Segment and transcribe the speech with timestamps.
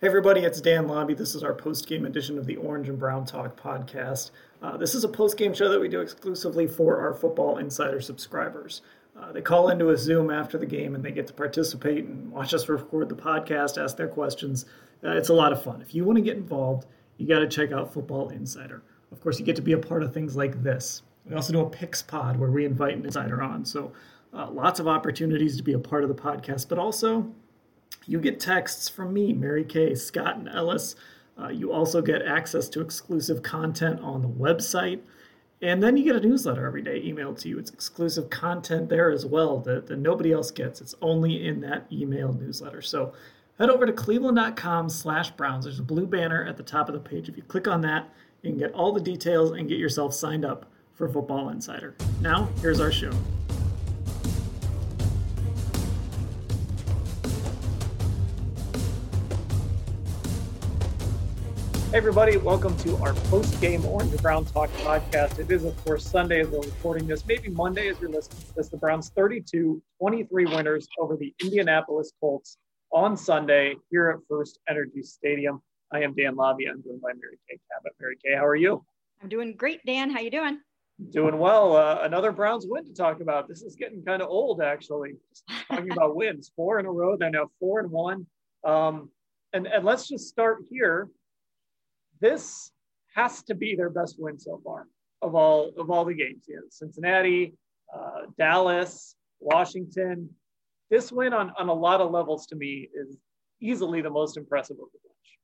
[0.00, 1.16] Hey everybody, it's Dan Labbe.
[1.16, 4.30] This is our post-game edition of the Orange and Brown Talk podcast.
[4.62, 8.82] Uh, this is a post-game show that we do exclusively for our Football Insider subscribers.
[9.20, 12.30] Uh, they call into a Zoom after the game and they get to participate and
[12.30, 14.66] watch us record the podcast, ask their questions.
[15.02, 15.82] Uh, it's a lot of fun.
[15.82, 16.86] If you want to get involved,
[17.16, 18.84] you got to check out Football Insider.
[19.10, 21.02] Of course, you get to be a part of things like this.
[21.28, 23.64] We also do a Picks Pod where we invite an insider on.
[23.64, 23.92] So,
[24.32, 27.34] uh, lots of opportunities to be a part of the podcast, but also
[28.06, 30.96] you get texts from me, Mary Kay, Scott, and Ellis.
[31.38, 35.00] Uh, you also get access to exclusive content on the website.
[35.60, 37.58] And then you get a newsletter every day emailed to you.
[37.58, 40.80] It's exclusive content there as well that, that nobody else gets.
[40.80, 42.80] It's only in that email newsletter.
[42.80, 43.12] So
[43.58, 45.64] head over to cleveland.com slash Browns.
[45.64, 47.28] There's a blue banner at the top of the page.
[47.28, 48.08] If you click on that,
[48.42, 51.96] you can get all the details and get yourself signed up for Football Insider.
[52.20, 53.12] Now, here's our show.
[61.90, 65.38] Hey everybody, welcome to our post-game Orange and Brown Talk podcast.
[65.38, 68.54] It is, of course, Sunday as we're recording this, maybe Monday as you're listening to
[68.56, 68.68] this.
[68.68, 69.80] The Browns 32-23
[70.54, 72.58] winners over the Indianapolis Colts
[72.92, 75.62] on Sunday here at First Energy Stadium.
[75.90, 76.68] I am Dan Labbe.
[76.68, 77.94] I'm joined by Mary Kay Cabot.
[77.98, 78.84] Mary Kay, how are you?
[79.22, 80.10] I'm doing great, Dan.
[80.10, 80.60] How you doing?
[81.08, 81.74] Doing well.
[81.74, 83.48] Uh, another Browns win to talk about.
[83.48, 85.12] This is getting kind of old, actually.
[85.30, 87.16] Just talking about wins, four in a row.
[87.16, 88.26] They're now four and one.
[88.62, 89.08] Um,
[89.54, 91.08] and and let's just start here
[92.20, 92.70] this
[93.14, 94.86] has to be their best win so far
[95.22, 96.44] of all of all the games.
[96.48, 97.54] Yeah, Cincinnati,
[97.94, 100.30] uh, Dallas, Washington.
[100.90, 103.16] This win on on a lot of levels to me is
[103.60, 105.37] easily the most impressive of the bunch.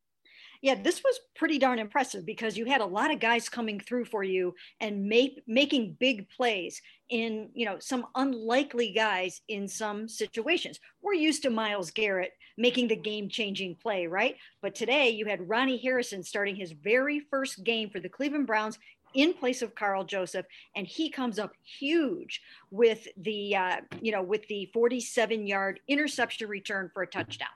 [0.65, 4.07] Yeah, this was pretty darn impressive because you had a lot of guys coming through
[4.07, 6.81] for you and make, making big plays
[7.11, 10.81] in, you know, some unlikely guys in some situations.
[11.03, 14.37] We're used to Myles Garrett making the game changing play, right?
[14.63, 18.79] But today you had Ronnie Harrison starting his very first game for the Cleveland Browns
[19.13, 24.23] in place of Karl Joseph, and he comes up huge with the uh, you know
[24.23, 27.49] with the 47 yard interception return for a touchdown.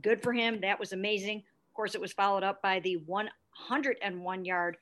[0.00, 0.60] Good for him.
[0.60, 1.42] That was amazing.
[1.72, 4.76] Of course, it was followed up by the 101 yard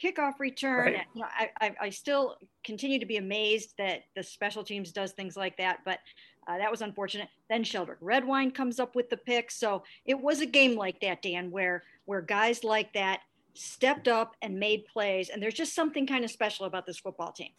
[0.00, 0.92] kickoff return.
[0.92, 1.06] Right.
[1.12, 5.10] You know, I, I, I, still continue to be amazed that the special teams does
[5.10, 5.98] things like that, but
[6.46, 7.26] uh, that was unfortunate.
[7.50, 9.50] Then Sheldrick Redwine comes up with the pick.
[9.50, 13.22] So it was a game like that, Dan, where where guys like that
[13.54, 15.28] stepped up and made plays.
[15.28, 17.50] And there's just something kind of special about this football team.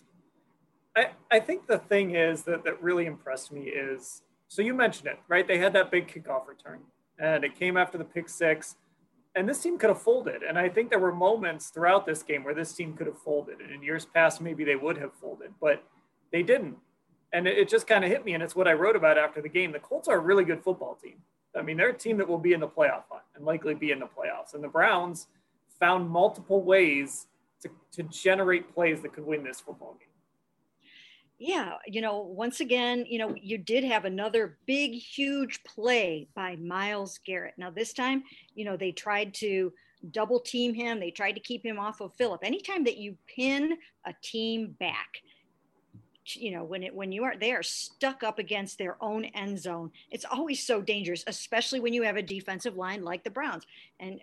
[0.96, 5.10] I, I think the thing is that, that really impressed me is so you mentioned
[5.10, 5.46] it, right?
[5.46, 6.80] They had that big kickoff return
[7.20, 8.76] and it came after the pick six.
[9.36, 10.42] And this team could have folded.
[10.42, 13.62] And I think there were moments throughout this game where this team could have folded.
[13.62, 15.84] And in years past, maybe they would have folded, but
[16.32, 16.78] they didn't
[17.32, 19.50] and it, just kind of hit me, and it's what I wrote about after the
[19.50, 19.72] game.
[19.72, 21.18] The Colts are a really good football team.
[21.56, 23.92] I mean, they're a team that will be in the playoff hunt and likely be
[23.92, 24.54] in the playoffs.
[24.54, 25.28] And the Browns
[25.80, 27.28] found multiple ways
[27.62, 30.09] to, to generate plays that could win this football game.
[31.40, 36.58] Yeah, you know, once again, you know, you did have another big, huge play by
[36.58, 37.54] Myles Garrett.
[37.58, 38.24] Now, this time,
[38.56, 39.72] you know, they tried to
[40.12, 42.42] double team him, they tried to keep him off of Philip.
[42.44, 45.22] Anytime that you pin a team back,
[46.36, 49.60] you know when it when you are they are stuck up against their own end
[49.60, 53.64] zone it's always so dangerous especially when you have a defensive line like the browns
[54.00, 54.20] and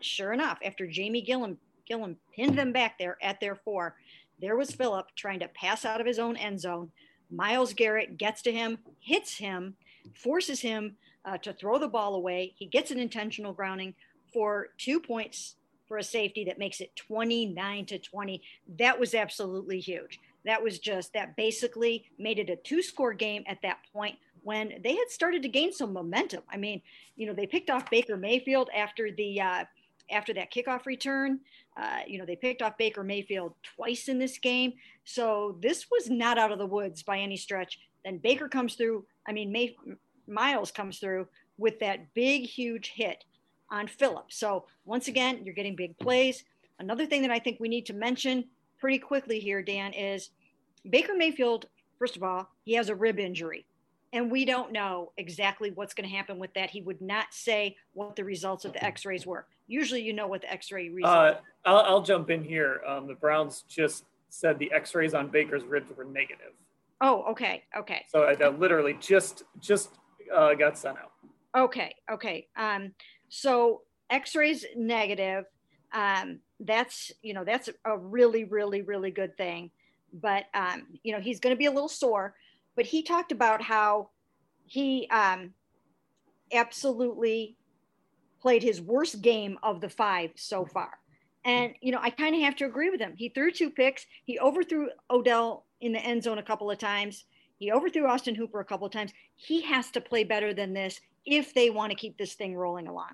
[0.00, 1.56] sure enough after jamie gillan
[1.90, 3.96] gillan pinned them back there at their four
[4.40, 6.90] there was philip trying to pass out of his own end zone
[7.30, 9.76] Myles garrett gets to him hits him
[10.14, 13.94] forces him uh, to throw the ball away he gets an intentional grounding
[14.32, 15.56] for two points
[15.86, 18.42] for a safety that makes it 29 to 20
[18.78, 23.44] that was absolutely huge that was just that basically made it a two score game
[23.46, 26.42] at that point when they had started to gain some momentum.
[26.50, 26.80] I mean,
[27.16, 29.64] you know, they picked off Baker Mayfield after the uh,
[30.10, 31.40] after that kickoff return.
[31.76, 34.72] Uh, you know, they picked off Baker Mayfield twice in this game.
[35.04, 37.78] So this was not out of the woods by any stretch.
[38.04, 39.06] Then Baker comes through.
[39.26, 39.76] I mean, May,
[40.26, 41.28] Myles comes through
[41.58, 43.24] with that big, huge hit
[43.70, 44.26] on Philip.
[44.32, 46.44] So once again, you're getting big plays.
[46.78, 48.44] Another thing that I think we need to mention
[48.78, 50.30] pretty quickly here, Dan, is
[50.88, 51.66] Baker Mayfield,
[51.98, 53.66] first of all, he has a rib injury.
[54.12, 56.70] and we don't know exactly what's going to happen with that.
[56.70, 59.46] He would not say what the results of the X-rays were.
[59.68, 61.38] Usually, you know what the X-ray results.
[61.38, 62.80] Uh, I'll, I'll, jump in here.
[62.86, 66.52] Um, the Browns just said the X-rays on Baker's ribs were negative.
[67.00, 68.04] Oh, okay, okay.
[68.08, 69.90] So I literally just just
[70.34, 71.12] uh, got sent out.
[71.56, 72.46] Okay, okay.
[72.56, 72.92] Um,
[73.28, 75.44] so X-rays negative.
[75.92, 79.70] Um, that's you know that's a really really really good thing.
[80.12, 82.34] But um, you know he's going to be a little sore
[82.76, 84.10] but he talked about how
[84.64, 85.52] he um,
[86.52, 87.56] absolutely
[88.40, 90.92] played his worst game of the five so far.
[91.44, 91.76] And, mm.
[91.80, 93.14] you know, I kind of have to agree with him.
[93.16, 94.06] He threw two picks.
[94.24, 97.24] He overthrew Odell in the end zone a couple of times.
[97.58, 99.12] He overthrew Austin Hooper a couple of times.
[99.34, 102.86] He has to play better than this if they want to keep this thing rolling
[102.86, 103.10] along.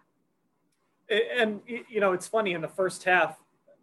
[1.08, 3.36] And, you know, it's funny in the first half,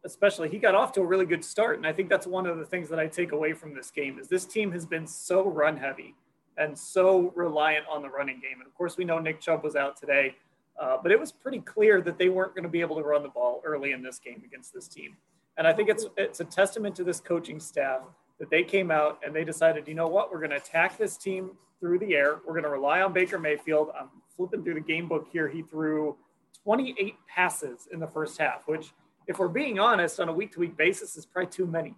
[0.06, 2.58] especially he got off to a really good start and i think that's one of
[2.58, 5.48] the things that i take away from this game is this team has been so
[5.48, 6.14] run heavy
[6.58, 9.76] and so reliant on the running game and of course we know nick chubb was
[9.76, 10.36] out today
[10.80, 13.24] uh, but it was pretty clear that they weren't going to be able to run
[13.24, 15.16] the ball early in this game against this team
[15.58, 18.02] and i think it's it's a testament to this coaching staff
[18.40, 21.18] that they came out and they decided you know what we're going to attack this
[21.18, 24.80] team through the air we're going to rely on baker mayfield i'm flipping through the
[24.80, 26.16] game book here he threw
[26.64, 28.94] 28 passes in the first half which
[29.28, 31.96] if we're being honest, on a week to week basis, is probably too many.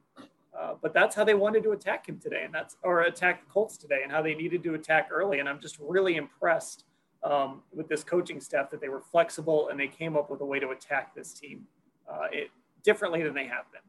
[0.58, 3.52] Uh, but that's how they wanted to attack him today, and that's or attack the
[3.52, 5.40] Colts today, and how they needed to attack early.
[5.40, 6.86] And I'm just really impressed
[7.26, 10.46] um, with this coaching staff that they were flexible and they came up with a
[10.46, 11.66] way to attack this team
[12.10, 12.52] uh, it,
[12.84, 13.82] differently than they have been.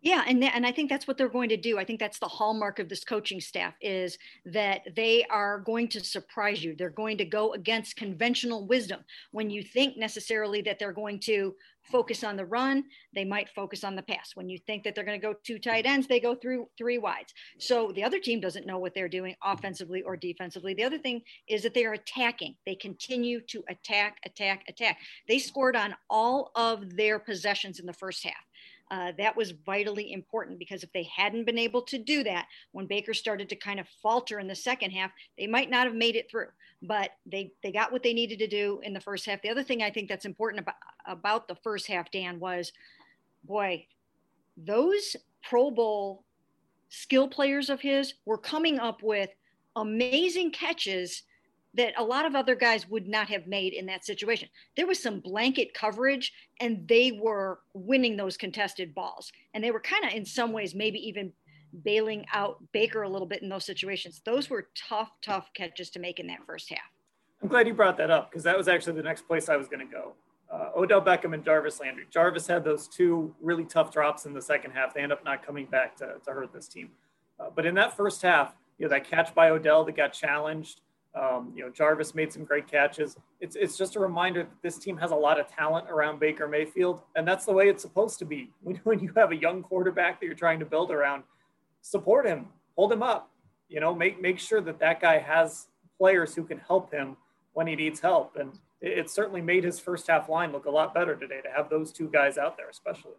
[0.00, 1.78] Yeah, and th- and I think that's what they're going to do.
[1.78, 6.00] I think that's the hallmark of this coaching staff is that they are going to
[6.04, 6.76] surprise you.
[6.76, 9.00] They're going to go against conventional wisdom.
[9.32, 11.54] When you think necessarily that they're going to
[11.90, 12.84] focus on the run,
[13.14, 14.32] they might focus on the pass.
[14.34, 16.98] When you think that they're going to go two tight ends, they go through three
[16.98, 17.32] wides.
[17.58, 20.74] So the other team doesn't know what they're doing offensively or defensively.
[20.74, 22.56] The other thing is that they are attacking.
[22.66, 24.98] They continue to attack, attack, attack.
[25.26, 28.34] They scored on all of their possessions in the first half.
[28.90, 32.86] Uh, that was vitally important because if they hadn't been able to do that when
[32.86, 36.16] Baker started to kind of falter in the second half, they might not have made
[36.16, 36.48] it through.
[36.82, 39.42] But they they got what they needed to do in the first half.
[39.42, 40.76] The other thing I think that's important about
[41.06, 42.72] about the first half, Dan, was
[43.44, 43.86] boy,
[44.56, 46.24] those Pro Bowl
[46.88, 49.30] skill players of his were coming up with
[49.76, 51.22] amazing catches
[51.78, 54.48] that a lot of other guys would not have made in that situation.
[54.76, 59.30] There was some blanket coverage and they were winning those contested balls.
[59.54, 61.32] And they were kind of in some ways maybe even
[61.84, 64.20] bailing out Baker a little bit in those situations.
[64.24, 66.80] Those were tough, tough catches to make in that first half.
[67.42, 69.68] I'm glad you brought that up because that was actually the next place I was
[69.68, 70.14] going to go.
[70.50, 72.06] Uh, Odell Beckham and Jarvis Landry.
[72.10, 74.94] Jarvis had those two really tough drops in the second half.
[74.94, 76.90] They end up not coming back to, to hurt this team.
[77.38, 80.80] Uh, but in that first half, you know, that catch by Odell that got challenged,
[81.14, 83.16] um, you know, Jarvis made some great catches.
[83.40, 86.46] It's, it's just a reminder that this team has a lot of talent around Baker
[86.46, 88.50] Mayfield, and that's the way it's supposed to be.
[88.62, 91.22] When, when you have a young quarterback that you're trying to build around,
[91.80, 93.30] support him, hold him up,
[93.68, 97.16] you know, make, make sure that that guy has players who can help him
[97.54, 98.36] when he needs help.
[98.36, 101.48] And it, it certainly made his first half line look a lot better today to
[101.50, 103.12] have those two guys out there, especially.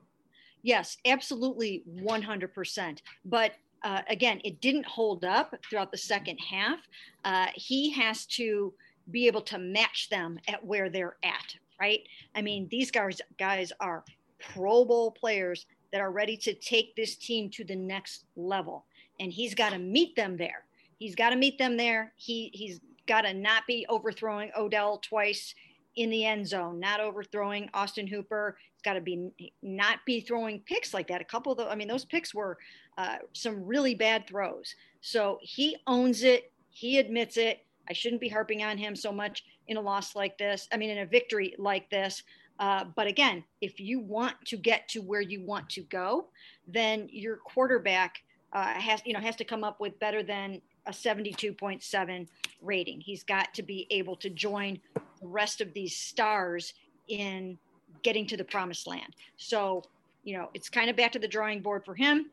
[0.62, 3.01] Yes, absolutely 100%.
[3.25, 3.53] But
[3.84, 6.80] uh, again, it didn't hold up throughout the second half.
[7.24, 8.74] Uh, he has to
[9.12, 12.02] be able to match them at where they're at, right?
[12.36, 14.03] I mean, these guys guys are
[14.39, 18.86] Pro Bowl players that are ready to take this team to the next level,
[19.20, 20.65] and he's got to meet them there.
[20.98, 22.13] He's got to meet them there.
[22.15, 25.56] He he's got to not be overthrowing Odell twice
[25.96, 28.58] in the end zone, not overthrowing Austin Hooper.
[28.74, 29.31] It's got to be
[29.62, 31.22] not be throwing picks like that.
[31.22, 32.58] A couple of the, I mean, those picks were
[32.98, 34.75] uh, some really bad throws.
[35.01, 36.51] So he owns it.
[36.69, 37.65] He admits it.
[37.89, 40.67] I shouldn't be harping on him so much in a loss like this.
[40.72, 42.24] I mean, in a victory like this.
[42.60, 46.27] Uh, but again, if you want to get to where you want to go,
[46.67, 50.91] then your quarterback uh, has, you know, has to come up with better than a
[50.91, 52.27] 72.7
[52.62, 53.00] rating.
[53.00, 54.79] He's got to be able to join
[55.22, 56.74] the rest of these stars
[57.08, 57.58] in
[58.04, 59.16] getting to the promised land.
[59.38, 59.84] So,
[60.24, 62.28] you know, it's kind of back to the drawing board for him.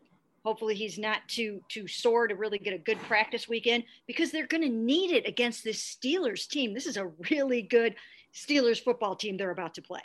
[0.44, 4.46] Hopefully he's not too too sore to really get a good practice weekend because they're
[4.46, 6.72] going to need it against this Steelers team.
[6.72, 7.96] This is a really good
[8.32, 10.02] Steelers football team they're about to play.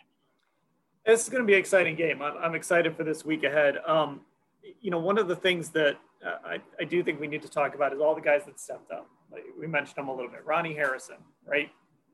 [1.06, 2.22] This is going to be an exciting game.
[2.22, 3.78] I'm, excited for this week ahead.
[3.88, 4.22] Um,
[4.82, 7.50] you know, one of the things that uh, I, I do think we need to
[7.50, 9.10] talk about is all the guys that stepped up.
[9.32, 10.46] Like we mentioned them a little bit.
[10.46, 11.70] Ronnie Harrison, right?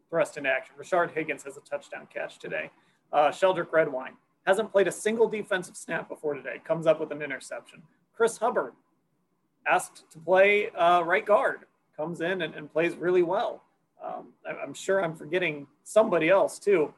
[0.10, 0.76] Thrust into action.
[0.80, 2.72] Rashard Higgins has a touchdown catch today.
[3.12, 4.14] Uh, Sheldrick Redwine
[4.46, 6.62] hasn't played a single defensive snap before today.
[6.64, 7.82] Comes up with an interception.
[8.16, 8.74] Chris Hubbard
[9.68, 11.66] asked to play uh, right guard.
[11.96, 13.64] comes in and, and plays really well.
[14.04, 14.28] Um,
[14.64, 16.94] I'm sure I'm forgetting somebody else too.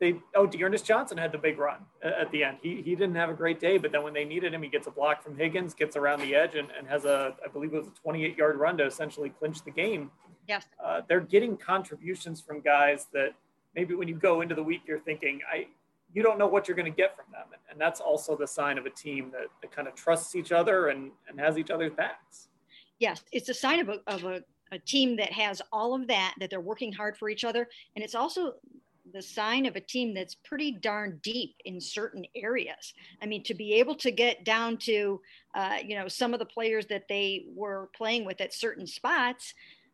[0.00, 2.58] They oh D'Ernest Johnson had the big run at the end.
[2.60, 4.88] He he didn't have a great day, but then when they needed him, he gets
[4.88, 7.78] a block from Higgins, gets around the edge, and, and has a I believe it
[7.78, 10.10] was a 28 yard run to essentially clinch the game.
[10.48, 13.30] Yes, uh, they're getting contributions from guys that
[13.74, 15.66] maybe when you go into the week you're thinking I
[16.14, 18.46] you don't know what you're going to get from them, and, and that's also the
[18.46, 21.70] sign of a team that, that kind of trusts each other and and has each
[21.70, 22.48] other's backs.
[22.98, 26.34] Yes, it's a sign of a, of a a team that has all of that,
[26.40, 27.68] that they're working hard for each other.
[27.94, 28.54] And it's also
[29.12, 32.94] the sign of a team that's pretty darn deep in certain areas.
[33.20, 35.20] I mean, to be able to get down to,
[35.54, 39.52] uh, you know, some of the players that they were playing with at certain spots,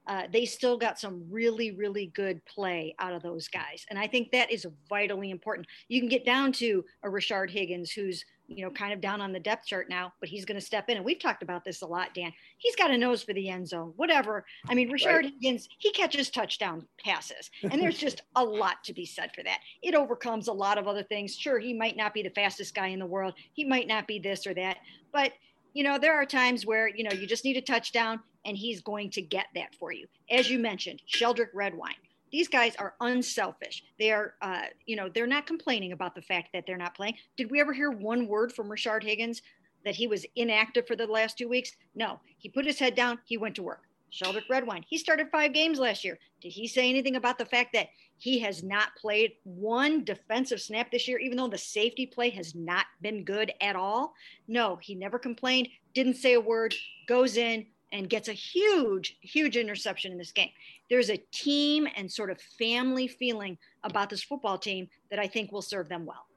[0.08, 3.84] uh, they still got some really, really good play out of those guys.
[3.90, 5.66] And I think that is vitally important.
[5.88, 9.30] You can get down to a Rashard Higgins who's you know, kind of down on
[9.30, 10.96] the depth chart now, but he's going to step in.
[10.96, 12.32] And we've talked about this a lot, Dan.
[12.56, 14.46] He's got a nose for the end zone, whatever.
[14.68, 15.32] I mean, Rashard right.
[15.34, 19.58] Higgins, he catches touchdown passes, and there's just a lot to be said for that.
[19.82, 21.36] It overcomes a lot of other things.
[21.36, 24.18] Sure, he might not be the fastest guy in the world, he might not be
[24.18, 24.78] this or that,
[25.12, 25.32] but
[25.72, 28.80] you know, there are times where, you know, you just need a touchdown and he's
[28.80, 30.06] going to get that for you.
[30.30, 31.94] As you mentioned, Sheldrick Redwine
[32.30, 33.84] these guys are unselfish.
[33.98, 37.14] They are, uh, you know, they're not complaining about the fact that they're not playing.
[37.36, 39.42] Did we ever hear one word from Rashard Higgins
[39.84, 41.72] that he was inactive for the last two weeks?
[41.94, 43.18] No, he put his head down.
[43.24, 43.82] He went to work.
[44.12, 46.18] Sheldrick Redwine, he started five games last year.
[46.40, 50.90] Did he say anything about the fact that he has not played one defensive snap
[50.90, 54.14] this year, even though the safety play has not been good at all?
[54.46, 56.74] No, he never complained, didn't say a word,
[57.06, 60.50] goes in, and gets a huge, huge interception in this game.
[60.90, 65.52] There's a team and sort of family feeling about this football team that I think
[65.52, 66.27] will serve them well.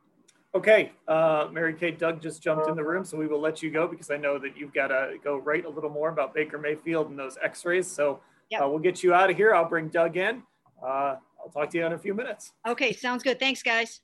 [0.54, 3.72] Okay, uh, Mary Kate, Doug just jumped in the room, so we will let you
[3.72, 6.58] go because I know that you've got to go write a little more about Baker
[6.58, 7.90] Mayfield and those X-rays.
[7.90, 8.64] So yep.
[8.64, 9.56] uh, we'll get you out of here.
[9.56, 10.44] I'll bring Doug in.
[10.84, 12.52] Uh, I'll talk to you in a few minutes.
[12.68, 13.40] Okay, sounds good.
[13.40, 14.02] Thanks, guys.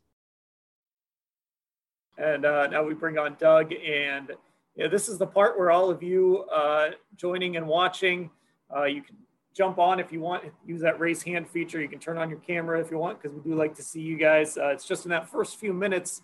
[2.17, 4.31] And uh, now we bring on Doug and
[4.77, 8.29] yeah, this is the part where all of you uh, joining and watching,
[8.75, 9.15] uh, you can
[9.55, 11.81] jump on if you want, use that raise hand feature.
[11.81, 14.01] You can turn on your camera if you want, because we do like to see
[14.01, 14.55] you guys.
[14.55, 16.21] Uh, it's just in that first few minutes,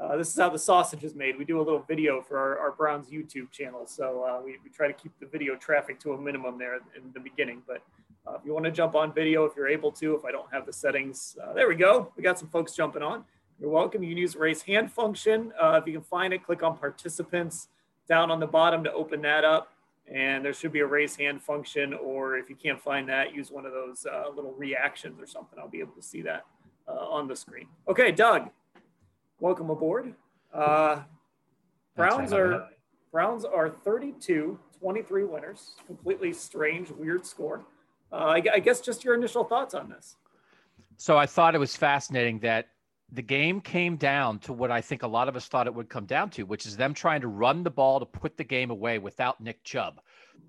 [0.00, 1.38] uh, this is how the sausage is made.
[1.38, 3.86] We do a little video for our, our Browns YouTube channel.
[3.86, 7.12] So uh, we, we try to keep the video traffic to a minimum there in
[7.14, 7.62] the beginning.
[7.66, 7.82] But
[8.26, 10.52] uh, if you want to jump on video, if you're able to, if I don't
[10.52, 12.12] have the settings, there we go.
[12.16, 13.24] We got some folks jumping on.
[13.58, 14.02] You're welcome.
[14.02, 15.52] You can use raise hand function.
[15.62, 17.68] if you can find it, click on participants
[18.08, 19.72] down on the bottom to open that up.
[20.12, 23.50] And there should be a raise hand function, or if you can't find that, use
[23.50, 25.58] one of those uh, little reactions or something.
[25.58, 26.44] I'll be able to see that
[26.86, 27.66] uh, on the screen.
[27.88, 28.50] Okay, Doug,
[29.40, 30.14] welcome aboard.
[30.52, 31.02] Uh,
[31.94, 32.68] Browns are
[33.12, 35.72] Browns are 32, 23 winners.
[35.86, 37.64] Completely strange, weird score.
[38.12, 40.16] Uh, I, I guess just your initial thoughts on this.
[40.96, 42.68] So I thought it was fascinating that
[43.12, 45.88] the game came down to what I think a lot of us thought it would
[45.88, 48.70] come down to, which is them trying to run the ball to put the game
[48.70, 50.00] away without Nick Chubb.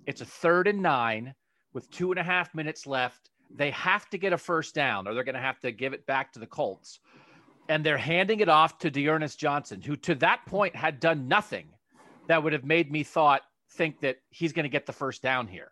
[0.05, 1.33] It's a third and nine
[1.73, 3.29] with two and a half minutes left.
[3.55, 6.05] They have to get a first down or they're going to have to give it
[6.05, 6.99] back to the Colts.
[7.69, 11.67] And they're handing it off to D'Ernest Johnson, who to that point had done nothing
[12.27, 15.47] that would have made me thought think that he's going to get the first down
[15.47, 15.71] here.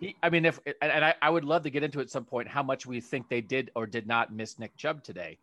[0.00, 2.48] He, I mean, if and I, I would love to get into at some point
[2.48, 5.38] how much we think they did or did not miss Nick Chubb today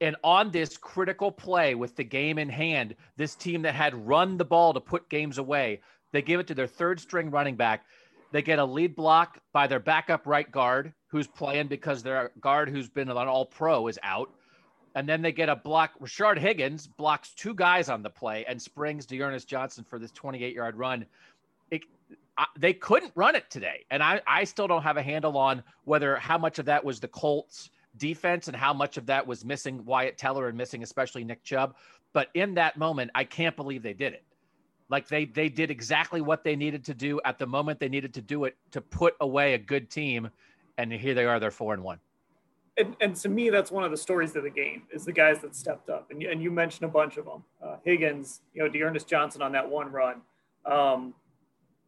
[0.00, 4.36] and on this critical play with the game in hand, this team that had run
[4.36, 5.80] the ball to put games away,
[6.12, 7.86] they give it to their third string running back.
[8.32, 12.68] They get a lead block by their backup right guard, who's playing because their guard,
[12.68, 14.30] who's been an all pro, is out.
[14.96, 15.92] And then they get a block.
[16.00, 20.54] Rashard Higgins blocks two guys on the play and springs D'Ernest Johnson for this 28
[20.54, 21.04] yard run.
[21.70, 21.82] It,
[22.38, 23.84] I, they couldn't run it today.
[23.90, 26.98] And I, I still don't have a handle on whether how much of that was
[26.98, 31.24] the Colts defense and how much of that was missing Wyatt Teller and missing especially
[31.24, 31.76] Nick Chubb.
[32.14, 34.24] But in that moment, I can't believe they did it.
[34.88, 38.14] Like they they did exactly what they needed to do at the moment they needed
[38.14, 40.30] to do it to put away a good team,
[40.78, 41.98] and here they are, they're four and one.
[42.78, 45.40] And, and to me, that's one of the stories of the game is the guys
[45.40, 48.68] that stepped up, and and you mentioned a bunch of them: uh, Higgins, you know,
[48.68, 50.20] D'Ernest Johnson on that one run,
[50.66, 51.14] um,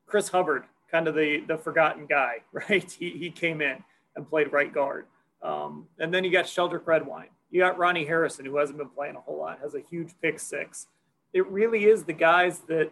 [0.06, 2.90] Chris Hubbard, kind of the the forgotten guy, right?
[2.90, 3.84] He he came in
[4.16, 5.06] and played right guard.
[5.42, 7.28] Um, and then you got Sheldrick Redwine.
[7.50, 10.40] You got Ronnie Harrison, who hasn't been playing a whole lot, has a huge pick
[10.40, 10.86] six.
[11.32, 12.90] It really is the guys that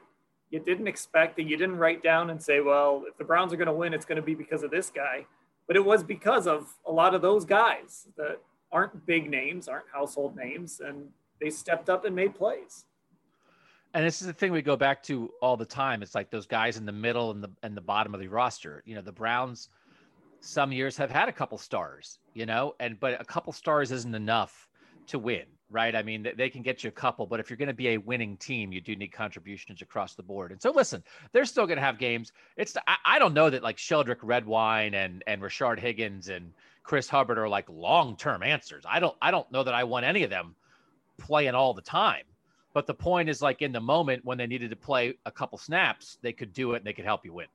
[0.50, 3.56] you didn't expect, that you didn't write down and say, well, if the Browns are
[3.56, 5.26] going to win, it's going to be because of this guy.
[5.66, 8.40] But it was because of a lot of those guys that
[8.72, 11.08] aren't big names, aren't household names, and
[11.40, 12.84] they stepped up and made plays.
[13.94, 16.02] and this is the thing we go back to all the time.
[16.02, 18.82] It's like those guys in the middle and the and the bottom of the roster.
[18.86, 19.68] You know, the Browns
[20.40, 24.14] some years have had a couple stars, you know, and but a couple stars isn't
[24.14, 24.68] enough
[25.08, 25.94] to win, right?
[25.94, 27.98] I mean, they can get you a couple, but if you're going to be a
[27.98, 30.52] winning team, you do need contributions across the board.
[30.52, 32.32] And so, listen, they're still going to have games.
[32.56, 37.08] It's I, I don't know that like Sheldrick Redwine and and Rashard Higgins and Chris
[37.08, 38.84] Hubbard are like long term answers.
[38.88, 40.54] I don't I don't know that I want any of them
[41.18, 42.24] playing all the time.
[42.72, 45.56] But the point is like in the moment when they needed to play a couple
[45.58, 47.46] snaps, they could do it and they could help you win.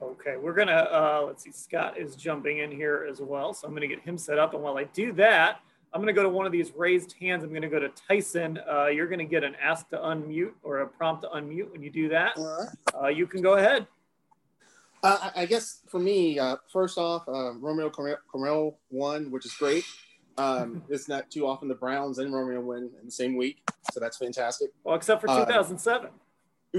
[0.00, 1.50] Okay, we're gonna uh, let's see.
[1.50, 4.54] Scott is jumping in here as well, so I'm gonna get him set up.
[4.54, 5.60] And while I do that,
[5.92, 7.42] I'm gonna go to one of these raised hands.
[7.42, 8.58] I'm gonna go to Tyson.
[8.70, 11.70] Uh, you're gonna get an ask to unmute or a prompt to unmute.
[11.72, 12.38] When you do that,
[13.00, 13.86] uh, you can go ahead.
[15.02, 19.84] Uh, I guess for me, uh, first off, uh, Romeo Crennel won, which is great.
[20.36, 24.00] Um, it's not too often the Browns and Romeo win in the same week, so
[24.00, 24.70] that's fantastic.
[24.84, 26.10] Well, except for 2007.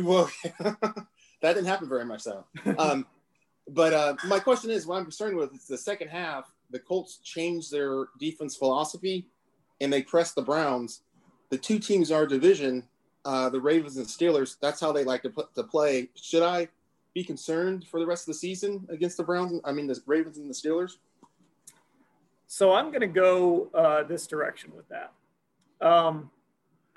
[0.04, 1.08] well, that
[1.42, 2.46] didn't happen very much though.
[2.78, 3.08] Um,
[3.68, 6.52] but uh, my question is, what I'm concerned with is the second half.
[6.72, 9.28] The Colts changed their defense philosophy,
[9.82, 11.02] and they pressed the Browns.
[11.50, 12.88] The two teams in our division,
[13.26, 14.58] uh, the Ravens and Steelers.
[14.62, 16.10] That's how they like to put to play.
[16.16, 16.68] Should I
[17.14, 19.62] be concerned for the rest of the season against the Browns?
[19.66, 20.98] I mean, the Ravens and the Steelers.
[22.48, 25.12] So I'm going to go uh, this direction with that.
[25.86, 26.32] Um,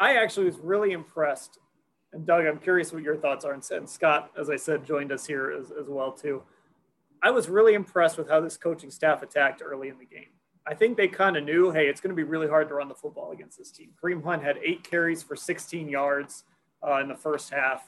[0.00, 1.58] I actually was really impressed
[2.12, 3.52] and Doug, I'm curious what your thoughts are.
[3.52, 6.42] And Scott, as I said, joined us here as, as well too.
[7.22, 10.30] I was really impressed with how this coaching staff attacked early in the game.
[10.66, 12.88] I think they kind of knew, hey, it's going to be really hard to run
[12.88, 13.90] the football against this team.
[14.00, 16.44] Kareem Hunt had eight carries for 16 yards
[16.86, 17.86] uh, in the first half,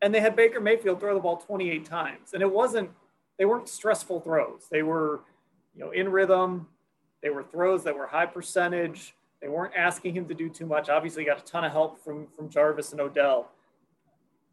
[0.00, 2.32] and they had Baker Mayfield throw the ball 28 times.
[2.32, 2.90] And it wasn't,
[3.38, 4.66] they weren't stressful throws.
[4.70, 5.20] They were,
[5.74, 6.68] you know, in rhythm.
[7.22, 9.14] They were throws that were high percentage.
[9.40, 10.88] They weren't asking him to do too much.
[10.88, 13.50] Obviously, got a ton of help from from Jarvis and Odell.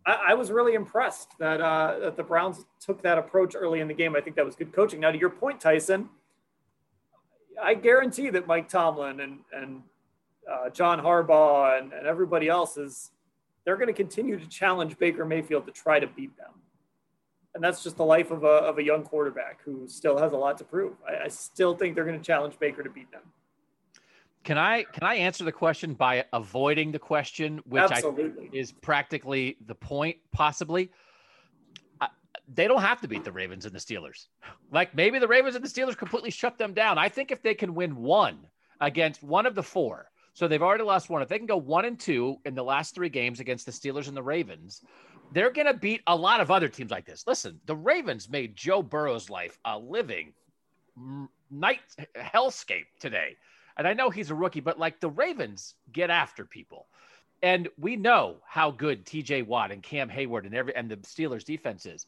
[0.06, 3.88] I, I was really impressed that uh, that the Browns took that approach early in
[3.88, 4.16] the game.
[4.16, 5.00] I think that was good coaching.
[5.00, 6.10] Now, to your point, Tyson,
[7.62, 9.82] I guarantee that Mike Tomlin and and
[10.52, 13.12] uh, John Harbaugh and, and everybody else is
[13.66, 16.52] they're going to continue to challenge Baker Mayfield to try to beat them.
[17.56, 20.38] And that's just the life of a, of a young quarterback who still has a
[20.38, 20.94] lot to prove.
[21.08, 23.22] I, I still think they're going to challenge Baker to beat them.
[24.46, 28.50] Can I can I answer the question by avoiding the question, which Absolutely.
[28.54, 30.92] I is practically the point, possibly?
[32.54, 34.28] they don't have to beat the Ravens and the Steelers.
[34.72, 37.00] Like maybe the Ravens and the Steelers completely shut them down.
[37.00, 38.38] I think if they can win one
[38.82, 41.24] against one of the four, so they've already lost one.
[41.24, 44.08] If they can go one and two in the last three games against the Steelers
[44.08, 44.82] and the Ravens,
[45.32, 47.24] they're going to beat a lot of other teams like this.
[47.26, 50.34] Listen, the Ravens made Joe Burrow's life a living
[51.50, 51.80] night
[52.16, 53.38] hellscape today.
[53.78, 56.88] And I know he's a rookie, but like the Ravens get after people.
[57.42, 61.44] And we know how good TJ Watt and Cam Heyward and every and the Steelers
[61.44, 62.06] defense is.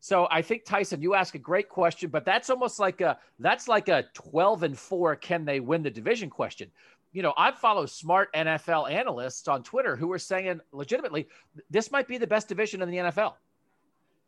[0.00, 3.66] So I think Tyson, you ask a great question, but that's almost like a that's
[3.66, 6.70] like a 12 and 4 can they win the division question.
[7.12, 11.28] You know, I follow smart NFL analysts on Twitter who are saying legitimately
[11.70, 13.34] this might be the best division in the NFL.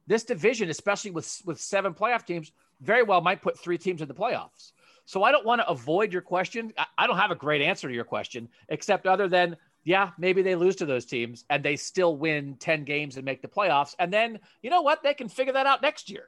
[0.07, 4.09] This division, especially with with seven playoff teams, very well might put three teams in
[4.09, 4.73] the playoffs.
[5.09, 6.71] So I don't want to avoid your question.
[6.99, 10.55] I don't have a great answer to your question, except other than, yeah, maybe they
[10.55, 13.95] lose to those teams and they still win 10 games and make the playoffs.
[13.99, 15.03] And then, you know what?
[15.03, 16.25] They can figure that out next year.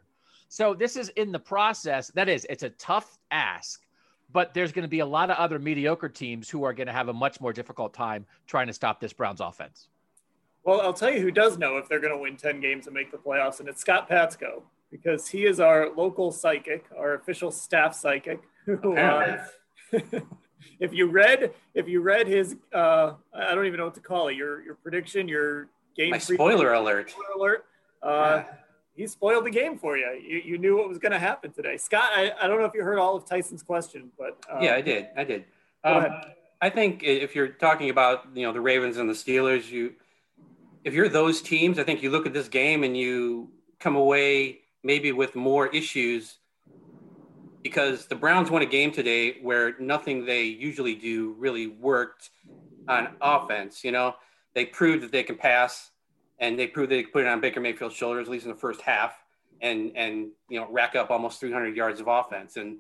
[0.49, 2.11] So this is in the process.
[2.13, 3.83] That is, it's a tough ask,
[4.33, 6.93] but there's going to be a lot of other mediocre teams who are going to
[6.95, 9.89] have a much more difficult time trying to stop this Browns offense.
[10.65, 12.95] Well, I'll tell you who does know if they're going to win 10 games and
[12.95, 17.51] make the playoffs, and it's Scott Patsko because he is our local psychic, our official
[17.51, 18.41] staff psychic.
[18.83, 19.45] Who, uh,
[20.81, 24.29] if you read, if you read his, uh, I don't even know what to call
[24.29, 24.37] it.
[24.37, 26.11] Your your prediction, your game.
[26.11, 27.11] My spoiler alert.
[27.11, 27.65] Spoiler alert.
[28.03, 28.45] Uh, yeah.
[28.97, 30.07] He spoiled the game for you.
[30.23, 32.11] You, you knew what was going to happen today, Scott.
[32.15, 34.81] I, I don't know if you heard all of Tyson's question, but uh, yeah, I
[34.83, 35.09] did.
[35.17, 35.45] I did.
[35.85, 36.07] Um,
[36.61, 39.95] I think if you're talking about you know the Ravens and the Steelers, you
[40.85, 44.61] if you're those teams, I think you look at this game and you come away
[44.83, 46.39] maybe with more issues
[47.63, 52.31] because the Browns won a game today where nothing they usually do really worked
[52.89, 53.85] on offense.
[53.85, 54.15] You know,
[54.55, 55.91] they proved that they can pass
[56.39, 58.59] and they proved they could put it on Baker Mayfield's shoulders, at least in the
[58.59, 59.15] first half,
[59.61, 62.57] and and you know rack up almost 300 yards of offense.
[62.57, 62.79] And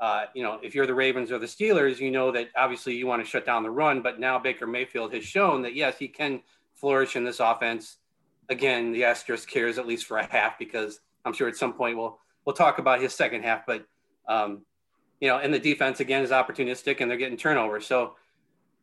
[0.00, 3.06] uh, you know, if you're the Ravens or the Steelers, you know that obviously you
[3.06, 6.08] want to shut down the run, but now Baker Mayfield has shown that yes, he
[6.08, 6.40] can
[6.74, 7.98] flourish in this offense.
[8.48, 11.96] Again, the asterisk cares at least for a half because I'm sure at some point
[11.96, 13.86] we'll we'll talk about his second half, but
[14.28, 14.62] um,
[15.20, 17.86] you know, and the defense again is opportunistic and they're getting turnovers.
[17.86, 18.16] So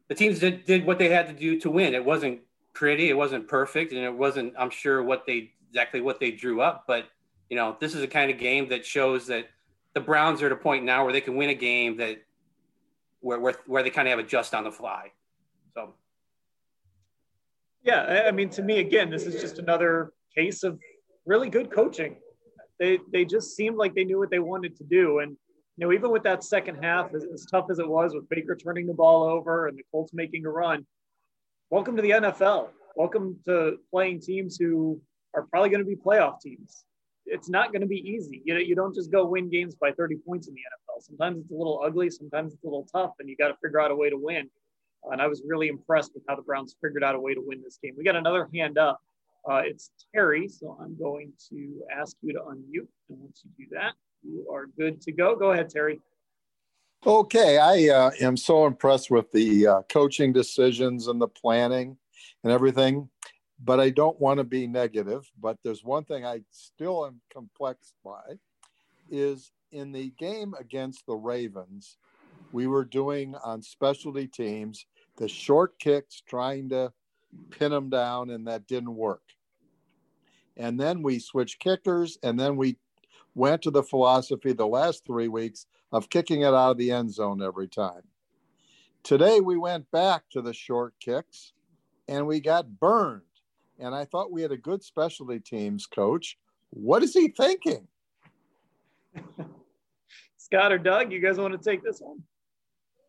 [0.08, 1.94] the teams did, did what they had to do to win.
[1.94, 2.40] It wasn't
[2.74, 3.10] pretty.
[3.10, 4.54] It wasn't perfect, and it wasn't.
[4.58, 7.06] I'm sure what they exactly what they drew up, but
[7.50, 9.50] you know, this is a kind of game that shows that
[9.94, 12.24] the Browns are at a point now where they can win a game that
[13.22, 15.12] where where, where they kind of have adjust on the fly.
[15.74, 15.94] So.
[17.84, 20.80] Yeah, I mean, to me, again, this is just another case of
[21.26, 22.18] really good coaching.
[22.80, 25.36] They they just seemed like they knew what they wanted to do, and
[25.80, 28.56] you know, even with that second half, as, as tough as it was with Baker
[28.56, 30.86] turning the ball over and the Colts making a run,
[31.70, 32.68] welcome to the NFL.
[32.96, 35.02] Welcome to playing teams who
[35.34, 36.84] are probably going to be playoff teams.
[37.26, 38.42] It's not going to be easy.
[38.44, 41.02] You know, you don't just go win games by 30 points in the NFL.
[41.02, 43.80] Sometimes it's a little ugly, sometimes it's a little tough, and you got to figure
[43.80, 44.50] out a way to win.
[45.10, 47.62] And I was really impressed with how the Browns figured out a way to win
[47.64, 47.94] this game.
[47.98, 49.00] We got another hand up.
[49.50, 52.88] Uh, it's Terry, so I'm going to ask you to unmute.
[53.10, 55.36] And once you do that, you are good to go.
[55.36, 56.00] Go ahead, Terry.
[57.06, 61.98] Okay, I uh, am so impressed with the uh, coaching decisions and the planning
[62.44, 63.10] and everything,
[63.64, 65.30] but I don't want to be negative.
[65.40, 68.36] But there's one thing I still am complex by
[69.10, 71.98] is in the game against the Ravens,
[72.52, 74.86] we were doing on specialty teams
[75.18, 76.92] the short kicks, trying to
[77.52, 79.22] pin them down, and that didn't work.
[80.58, 82.78] And then we switched kickers, and then we
[83.36, 87.14] went to the philosophy the last three weeks of kicking it out of the end
[87.14, 88.04] zone every time.
[89.04, 91.54] Today we went back to the short kicks
[92.08, 93.22] and we got burned.
[93.80, 96.38] And I thought we had a good specialty teams coach.
[96.72, 97.88] What is he thinking?
[100.38, 102.22] Scott or Doug, you guys want to take this one?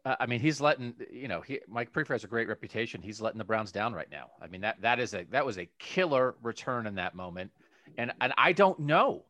[0.05, 1.41] Uh, I mean, he's letting you know.
[1.43, 3.03] He, Mike Priefer has a great reputation.
[3.03, 4.31] He's letting the Browns down right now.
[4.41, 7.51] I mean that that is a that was a killer return in that moment,
[7.99, 9.25] and and I don't know.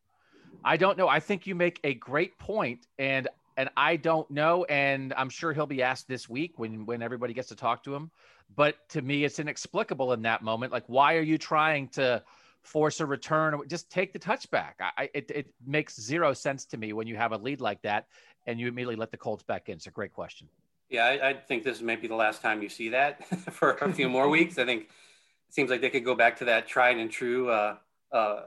[0.65, 1.09] I don't know.
[1.09, 5.53] I think you make a great point, and and I don't know, and I'm sure
[5.53, 8.11] he'll be asked this week when when everybody gets to talk to him.
[8.55, 10.73] But to me, it's inexplicable in that moment.
[10.73, 12.23] Like, why are you trying to
[12.63, 13.61] force a return?
[13.69, 14.75] Just take the touchback.
[14.81, 18.07] I, it it makes zero sense to me when you have a lead like that,
[18.47, 19.77] and you immediately let the Colts back in.
[19.77, 20.49] It's a great question.
[20.89, 23.93] Yeah, I, I think this may be the last time you see that for a
[23.93, 24.59] few more weeks.
[24.59, 27.49] I think it seems like they could go back to that tried and true.
[27.49, 27.77] Uh,
[28.13, 28.41] uh,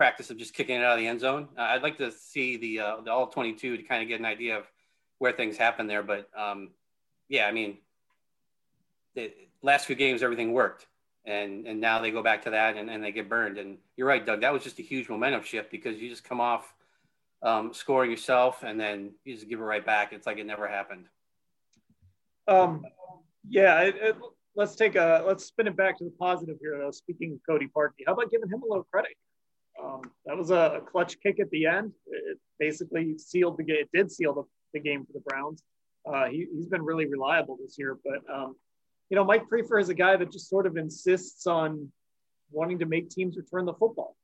[0.00, 1.46] practice of just kicking it out of the end zone.
[1.58, 4.24] Uh, I'd like to see the uh, the all 22 to kind of get an
[4.24, 4.64] idea of
[5.18, 6.02] where things happen there.
[6.02, 6.70] But um,
[7.28, 7.76] yeah, I mean,
[9.14, 9.30] the
[9.60, 10.86] last few games everything worked,
[11.24, 13.58] and and now they go back to that and, and they get burned.
[13.58, 14.40] And you're right, Doug.
[14.40, 16.72] That was just a huge momentum shift because you just come off
[17.42, 20.12] um, scoring yourself and then you just give it right back.
[20.12, 21.06] It's like it never happened.
[22.48, 22.84] Um,
[23.48, 23.80] yeah.
[23.82, 24.16] It, it,
[24.56, 26.78] let's take a let's spin it back to the positive here.
[26.78, 29.12] Though, speaking of Cody Parkey, how about giving him a little credit?
[29.82, 31.92] Um, that was a, clutch kick at the end.
[32.06, 33.76] It basically sealed the game.
[33.80, 34.42] It did seal the,
[34.74, 35.62] the game for the Browns.
[36.06, 37.98] Uh, he, has been really reliable this year.
[38.04, 38.56] But, um,
[39.10, 41.90] you know, Mike Priefer is a guy that just sort of insists on
[42.52, 44.16] wanting to make teams return the football.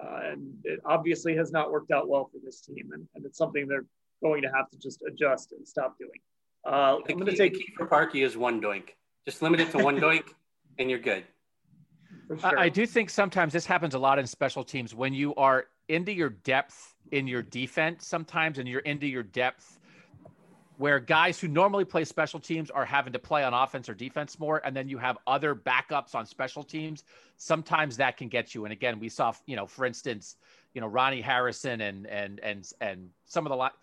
[0.00, 2.90] Uh, and it obviously has not worked out well for this team.
[2.92, 3.86] And, and it's something they're
[4.22, 6.10] going to have to just adjust and stop doing.
[6.64, 7.54] Uh, I'm going to take.
[7.54, 8.90] The key for Parkey is one doink.
[9.26, 10.24] Just limit it to one doink
[10.78, 11.24] and you're good.
[12.40, 12.58] Sure.
[12.58, 16.12] I do think sometimes this happens a lot in special teams when you are into
[16.12, 19.77] your depth in your defense sometimes and you're into your depth
[20.78, 24.38] where guys who normally play special teams are having to play on offense or defense
[24.38, 27.04] more and then you have other backups on special teams
[27.36, 30.36] sometimes that can get you and again we saw you know for instance
[30.74, 33.74] you know Ronnie Harrison and and and and some of the lot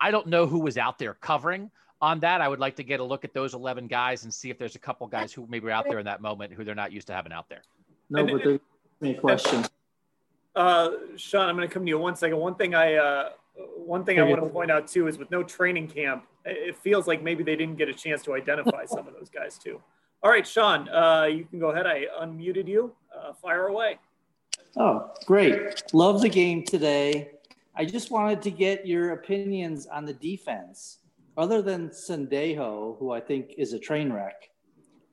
[0.00, 1.70] I don't know who was out there covering
[2.02, 4.50] on that I would like to get a look at those 11 guys and see
[4.50, 6.74] if there's a couple guys who maybe are out there in that moment who they're
[6.74, 7.62] not used to having out there
[8.10, 8.60] no, but there's
[9.00, 9.64] any question.
[10.54, 12.38] Uh, Sean, I'm going to come to you one second.
[12.38, 13.30] One thing I, uh,
[13.76, 17.06] one thing I want to point out too is with no training camp, it feels
[17.06, 19.80] like maybe they didn't get a chance to identify some of those guys too.
[20.22, 21.86] All right, Sean, uh, you can go ahead.
[21.86, 22.92] I unmuted you.
[23.16, 23.98] Uh, fire away.
[24.76, 25.82] Oh, great.
[25.92, 27.30] Love the game today.
[27.74, 30.98] I just wanted to get your opinions on the defense.
[31.36, 34.50] Other than Sendejo, who I think is a train wreck,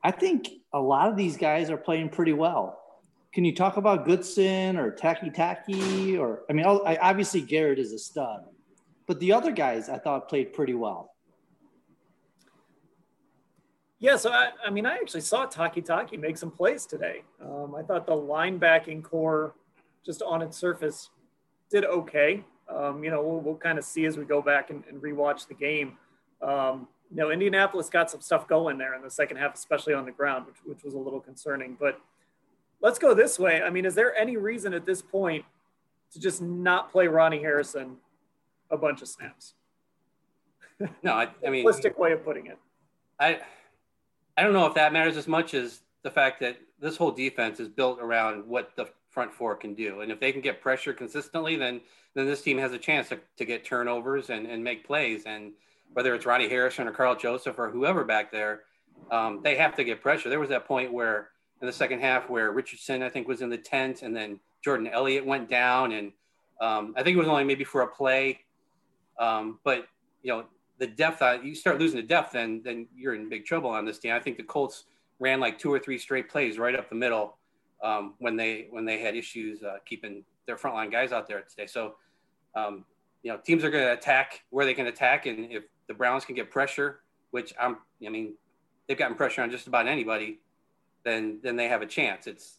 [0.04, 2.80] I think a lot of these guys are playing pretty well
[3.34, 8.00] can you talk about Goodson or Takitaki or I mean, I, obviously Garrett is a
[8.00, 8.46] stud,
[9.06, 11.14] but the other guys I thought played pretty well.
[14.00, 17.24] Yeah, so I, I mean, I actually saw Takitaki make some plays today.
[17.44, 19.56] Um, I thought the linebacking core,
[20.06, 21.10] just on its surface,
[21.72, 22.44] did okay.
[22.70, 25.48] Um, you know, we'll, we'll kind of see as we go back and, and rewatch
[25.48, 25.98] the game.
[26.44, 30.06] Um, you know, Indianapolis got some stuff going there in the second half, especially on
[30.06, 31.76] the ground, which, which was a little concerning.
[31.80, 32.00] But
[32.82, 33.62] let's go this way.
[33.62, 35.46] I mean, is there any reason at this point
[36.14, 37.98] to just not play Ronnie Harrison
[38.70, 39.54] a bunch of snaps?
[41.02, 42.60] No, I, I mean, simplistic way of putting it.
[43.20, 43.40] I,
[44.38, 47.60] I don't know if that matters as much as the fact that this whole defense
[47.60, 50.02] is built around what the front four can do.
[50.02, 51.82] And if they can get pressure consistently, then
[52.14, 55.24] then this team has a chance to, to get turnovers and, and make plays.
[55.26, 55.54] And
[55.94, 58.62] whether it's Ronnie Harrison or Karl Joseph or whoever back there,
[59.12, 60.30] um, they have to get pressure.
[60.30, 61.30] There was that point where
[61.62, 64.88] in the second half where Richardson, I think, was in the tent and then Jordan
[64.88, 65.92] Elliott went down.
[65.92, 66.12] And
[66.62, 68.42] um, I think it was only maybe for a play.
[69.20, 69.88] Um, but,
[70.22, 70.46] you know,
[70.80, 73.86] the depth, uh, you start losing the depth, then, then you're in big trouble on
[73.86, 74.14] this team.
[74.14, 74.86] I think the Colts
[75.20, 77.38] ran like two or three straight plays right up the middle
[77.84, 81.68] um, when they when they had issues uh, keeping their frontline guys out there today.
[81.68, 81.96] So,
[82.56, 82.86] um,
[83.24, 86.26] you know, teams are going to attack where they can attack, and if the Browns
[86.26, 88.36] can get pressure, which I'm, I mean,
[88.88, 90.40] they've gotten pressure on just about anybody,
[91.08, 92.28] then then they have a chance.
[92.28, 92.58] It's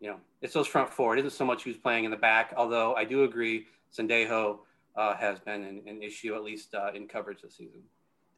[0.00, 1.14] you know, it's those front four.
[1.16, 4.60] It isn't so much who's playing in the back, although I do agree Sendejo
[4.96, 7.82] uh, has been an, an, issue at least uh, in coverage this season.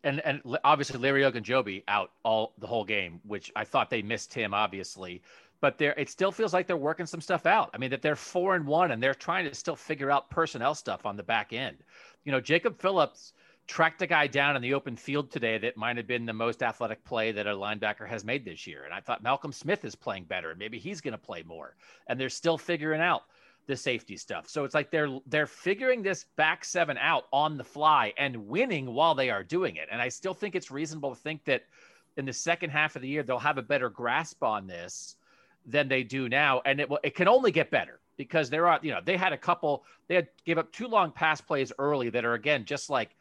[0.05, 4.35] And and obviously Larry Ogunjobi out all the whole game, which I thought they missed
[4.35, 5.23] him obviously,
[5.61, 7.71] but there it still feels like they're working some stuff out.
[7.73, 10.75] I mean that they're four and one and they're trying to still figure out personnel
[10.75, 11.79] stuff on the back end.
[12.25, 13.33] You know, Jacob Phillips
[13.67, 16.63] tracked a guy down in the open field today that might have been the most
[16.63, 18.85] athletic play that a linebacker has made this year.
[18.85, 20.51] And I thought Malcolm Smith is playing better.
[20.51, 21.77] and Maybe he's going to play more.
[22.07, 23.23] And they're still figuring out
[23.67, 24.49] the safety stuff.
[24.49, 28.93] So it's like they're they're figuring this back seven out on the fly and winning
[28.93, 29.89] while they are doing it.
[29.91, 31.63] And I still think it's reasonable to think that
[32.17, 35.17] in the second half of the year they'll have a better grasp on this
[35.65, 36.61] than they do now.
[36.65, 39.33] And it will it can only get better because there are, you know, they had
[39.33, 42.91] a couple, they had gave up two long pass plays early that are again just
[42.91, 43.17] like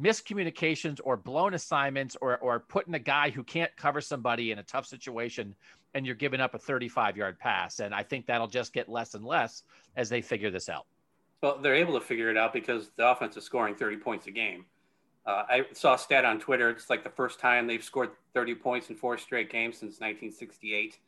[0.00, 4.62] miscommunications or blown assignments or or putting a guy who can't cover somebody in a
[4.62, 5.54] tough situation
[5.94, 7.80] and you're giving up a 35 yard pass.
[7.80, 9.64] And i think that'll just get less and less
[9.96, 10.86] as they figure this out.
[11.42, 14.30] Well they're able to figure it out because the offense is scoring 30 points a
[14.30, 14.66] game.
[15.26, 16.70] Uh, i saw a stat on twitter.
[16.70, 20.98] It's like the first time they've scored 30 points in four straight games since 1968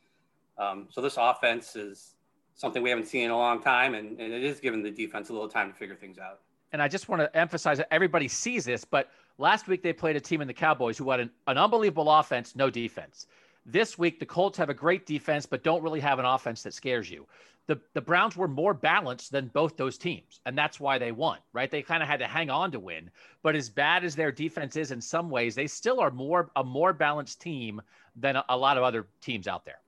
[0.57, 2.15] um, so this offense is
[2.55, 5.29] something we haven't seen in a long time and, and it is giving the defense
[5.29, 8.27] a little time to figure things out and I just want to emphasize that everybody
[8.27, 11.29] sees this, but last week they played a team in the Cowboys who had an,
[11.47, 13.27] an unbelievable offense, no defense.
[13.65, 16.73] This week, the Colts have a great defense, but don't really have an offense that
[16.73, 17.27] scares you.
[17.67, 21.37] The, the Browns were more balanced than both those teams, and that's why they won,
[21.53, 21.69] right?
[21.69, 23.11] They kind of had to hang on to win.
[23.43, 26.63] But as bad as their defense is in some ways, they still are more a
[26.63, 27.79] more balanced team
[28.15, 29.79] than a, a lot of other teams out there.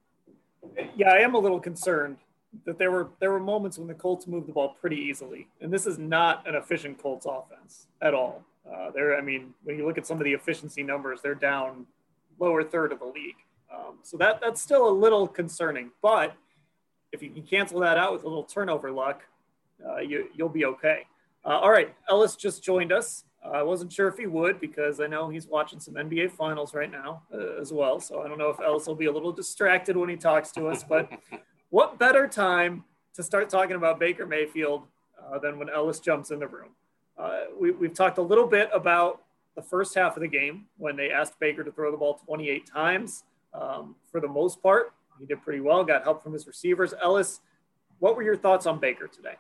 [0.96, 2.18] Yeah, I am a little concerned
[2.66, 5.72] that there were there were moments when the Colts moved the ball pretty easily, and
[5.72, 8.44] this is not an efficient Colts offense at all.
[8.70, 11.86] Uh, there, I mean, when you look at some of the efficiency numbers, they're down
[12.40, 13.36] lower third of the league.
[13.74, 15.92] Um, so that that's still a little concerning.
[16.02, 16.36] But
[17.12, 19.24] if you can cancel that out with a little turnover luck,
[19.86, 21.08] uh, you you'll be okay.
[21.46, 23.26] Uh, all right, Ellis just joined us.
[23.44, 26.90] I wasn't sure if he would because I know he's watching some NBA finals right
[26.90, 28.00] now uh, as well.
[28.00, 30.68] So I don't know if Ellis will be a little distracted when he talks to
[30.68, 31.12] us, but
[31.74, 32.84] what better time
[33.16, 34.84] to start talking about Baker Mayfield
[35.20, 36.70] uh, than when Ellis jumps in the room?
[37.18, 39.24] Uh, we, we've talked a little bit about
[39.56, 42.68] the first half of the game when they asked Baker to throw the ball 28
[42.68, 43.24] times.
[43.56, 46.94] Um, for the most part, he did pretty well, got help from his receivers.
[47.02, 47.40] Ellis,
[47.98, 49.38] what were your thoughts on Baker today?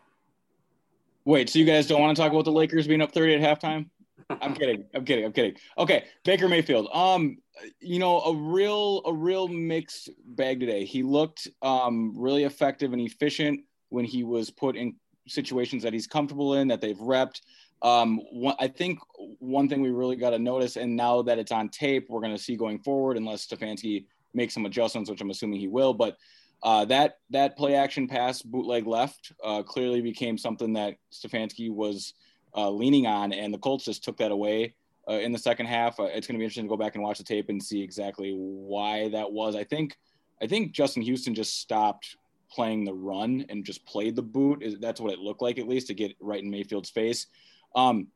[1.25, 3.61] Wait, so you guys don't want to talk about the Lakers being up 30 at
[3.61, 3.85] halftime?
[4.29, 4.85] I'm kidding.
[4.93, 5.25] I'm kidding.
[5.25, 5.55] I'm kidding.
[5.77, 6.89] Okay, Baker Mayfield.
[6.93, 7.37] Um,
[7.79, 10.85] you know, a real a real mixed bag today.
[10.85, 14.95] He looked um really effective and efficient when he was put in
[15.27, 17.41] situations that he's comfortable in, that they've repped.
[17.81, 18.99] Um, one, I think
[19.39, 22.35] one thing we really got to notice, and now that it's on tape, we're going
[22.35, 25.93] to see going forward, unless Stefanski makes some adjustments, which I'm assuming he will.
[25.93, 26.17] But
[26.63, 32.13] uh, that that play action pass bootleg left uh, clearly became something that Stefanski was
[32.55, 34.73] uh, leaning on, and the Colts just took that away
[35.09, 35.99] uh, in the second half.
[35.99, 37.81] Uh, it's going to be interesting to go back and watch the tape and see
[37.81, 39.55] exactly why that was.
[39.55, 39.97] I think
[40.41, 42.17] I think Justin Houston just stopped
[42.51, 44.63] playing the run and just played the boot.
[44.79, 47.27] That's what it looked like, at least, to get right in Mayfield's face.
[47.75, 48.07] Um,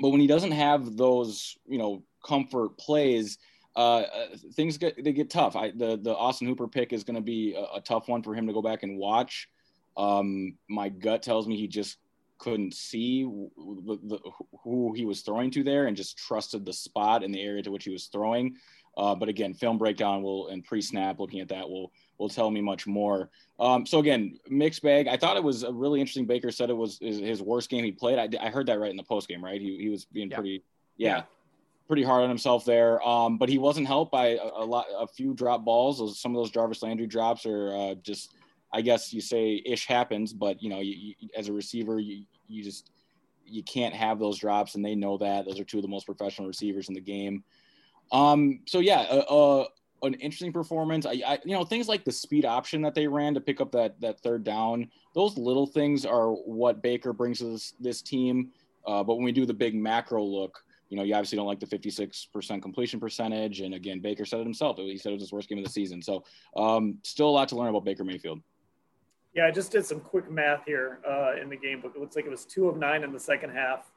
[0.00, 3.38] but when he doesn't have those, you know, comfort plays,
[3.76, 5.56] uh, uh things get they get tough.
[5.56, 8.34] I, the the Austin Hooper pick is going to be a, a, tough one for
[8.34, 9.48] him to go back and watch.
[9.96, 11.98] Um, my gut tells me he just
[12.38, 14.18] couldn't see the, the,
[14.62, 17.70] who he was throwing to there and just trusted the spot in the area to
[17.70, 18.56] which he was throwing.
[18.96, 22.60] Uh, but again, film breakdown will and pre-snap looking at that will will tell me
[22.60, 23.30] much more.
[23.58, 25.08] Um, so again, mixed bag.
[25.08, 26.26] I thought it was a really interesting.
[26.26, 28.18] Baker said it was his, his worst game he played.
[28.18, 29.60] I, I, heard that right in the post game, right?
[29.60, 30.36] He, he was being yeah.
[30.36, 30.62] pretty,
[30.96, 31.22] yeah, yeah,
[31.88, 33.06] pretty hard on himself there.
[33.06, 36.20] Um, but he wasn't helped by a, a, lot, a few drop balls.
[36.20, 38.32] Some of those Jarvis Landry drops are uh, just
[38.74, 42.24] I guess you say ish happens, but you know, you, you, as a receiver, you
[42.48, 42.90] you just
[43.46, 45.46] you can't have those drops, and they know that.
[45.46, 47.44] Those are two of the most professional receivers in the game.
[48.10, 49.66] Um, so yeah, a, a,
[50.02, 51.06] an interesting performance.
[51.06, 53.70] I, I, you know, things like the speed option that they ran to pick up
[53.72, 54.90] that that third down.
[55.14, 58.50] Those little things are what Baker brings to this, this team.
[58.84, 61.60] Uh, but when we do the big macro look, you know, you obviously don't like
[61.60, 63.60] the 56% completion percentage.
[63.60, 64.76] And again, Baker said it himself.
[64.76, 66.02] He said it was his worst game of the season.
[66.02, 66.24] So
[66.56, 68.40] um, still a lot to learn about Baker Mayfield.
[69.34, 71.92] Yeah, I just did some quick math here uh, in the game book.
[71.96, 73.90] It looks like it was two of nine in the second half.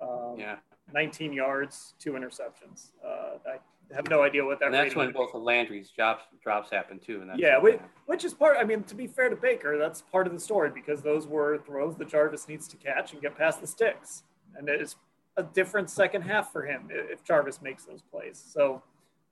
[0.00, 0.56] Um, yeah.
[0.92, 2.90] 19 yards, two interceptions.
[3.04, 3.58] Uh, I
[3.94, 4.66] have no idea what that.
[4.66, 7.22] And that's when both of Landry's drops drops happened too.
[7.22, 8.56] And yeah, which, which, is part.
[8.58, 11.58] I mean, to be fair to Baker, that's part of the story because those were
[11.58, 14.24] throws that Jarvis needs to catch and get past the sticks,
[14.56, 14.96] and it is
[15.36, 18.42] a different second half for him if Jarvis makes those plays.
[18.46, 18.82] So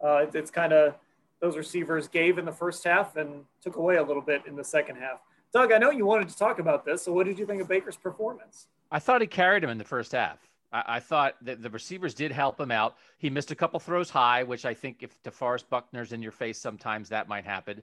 [0.02, 0.94] uh, it's kind of
[1.40, 4.64] those receivers gave in the first half and took away a little bit in the
[4.64, 5.20] second half.
[5.52, 7.02] Doug, I know you wanted to talk about this.
[7.02, 8.68] So what did you think of Baker's performance?
[8.90, 10.38] I thought he carried him in the first half.
[10.72, 12.96] I, I thought that the receivers did help him out.
[13.18, 16.58] He missed a couple throws high, which I think if DeForest Buckner's in your face,
[16.58, 17.82] sometimes that might happen.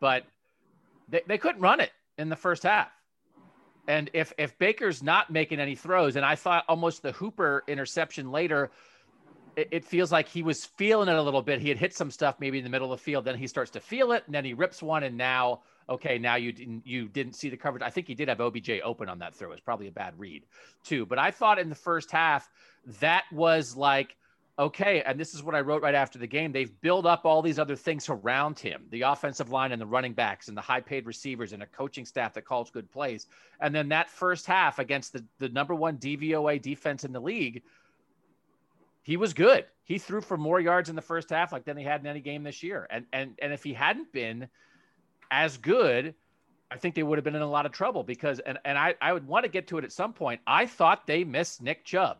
[0.00, 0.24] But
[1.08, 2.90] they, they couldn't run it in the first half.
[3.88, 8.30] And if if Baker's not making any throws, and I thought almost the Hooper interception
[8.30, 8.70] later,
[9.70, 11.60] it, feels like he was feeling it a little bit.
[11.60, 13.70] He had hit some stuff maybe in the middle of the field, then he starts
[13.72, 17.08] to feel it, and then he rips one, and now okay, now you didn't you
[17.08, 17.82] didn't see the coverage.
[17.82, 19.52] I think he did have OBJ open on that throw.
[19.52, 20.44] It's probably a bad read
[20.84, 21.06] too.
[21.06, 22.48] But I thought in the first half
[23.00, 24.16] that was like
[24.58, 26.50] okay, and this is what I wrote right after the game.
[26.50, 30.14] They've built up all these other things around him the offensive line and the running
[30.14, 33.26] backs and the high paid receivers and a coaching staff that calls good plays.
[33.60, 37.62] And then that first half against the, the number one DVOA defense in the league,
[39.08, 39.64] he was good.
[39.84, 42.20] He threw for more yards in the first half like than he had in any
[42.20, 42.86] game this year.
[42.90, 44.48] And and and if he hadn't been,
[45.30, 46.14] as good,
[46.70, 48.96] I think they would have been in a lot of trouble because, and, and I,
[49.00, 50.42] I would want to get to it at some point.
[50.46, 52.18] I thought they missed Nick Chubb.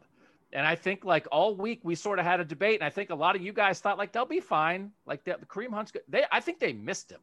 [0.55, 3.11] And I think like all week we sort of had a debate, and I think
[3.11, 4.91] a lot of you guys thought like they'll be fine.
[5.05, 6.05] Like the, Kareem Hunt's good.
[6.09, 7.21] They, I think they missed him.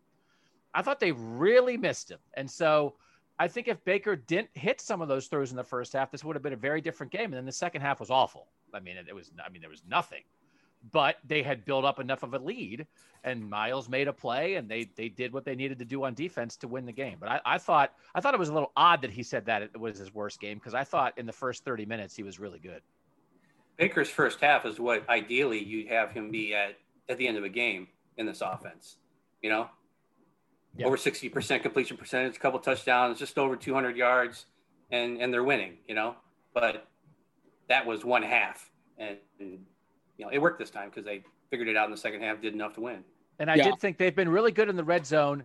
[0.75, 2.19] I thought they really missed him.
[2.35, 2.97] And so
[3.37, 6.23] I think if Baker didn't hit some of those throws in the first half, this
[6.23, 7.25] would have been a very different game.
[7.25, 8.47] And then the second half was awful.
[8.73, 10.23] I mean, it, it was, I mean, there was nothing
[10.91, 12.85] but they had built up enough of a lead
[13.23, 16.13] and Myles made a play and they they did what they needed to do on
[16.13, 17.17] defense to win the game.
[17.19, 19.61] But I, I thought I thought it was a little odd that he said that
[19.63, 22.39] it was his worst game because I thought in the first 30 minutes he was
[22.39, 22.81] really good.
[23.77, 26.75] Baker's first half is what ideally you'd have him be at
[27.09, 28.97] at the end of a game in this offense.
[29.41, 29.69] You know?
[30.77, 30.87] Yep.
[30.87, 34.45] Over 60% completion percentage, a couple touchdowns, just over 200 yards,
[34.91, 36.15] and and they're winning, you know?
[36.53, 36.87] But
[37.69, 38.69] that was one half.
[38.97, 39.59] And, and
[40.17, 42.41] you know, it worked this time because they figured it out in the second half,
[42.41, 43.03] did enough to win.
[43.39, 43.65] And I yeah.
[43.65, 45.43] did think they've been really good in the red zone.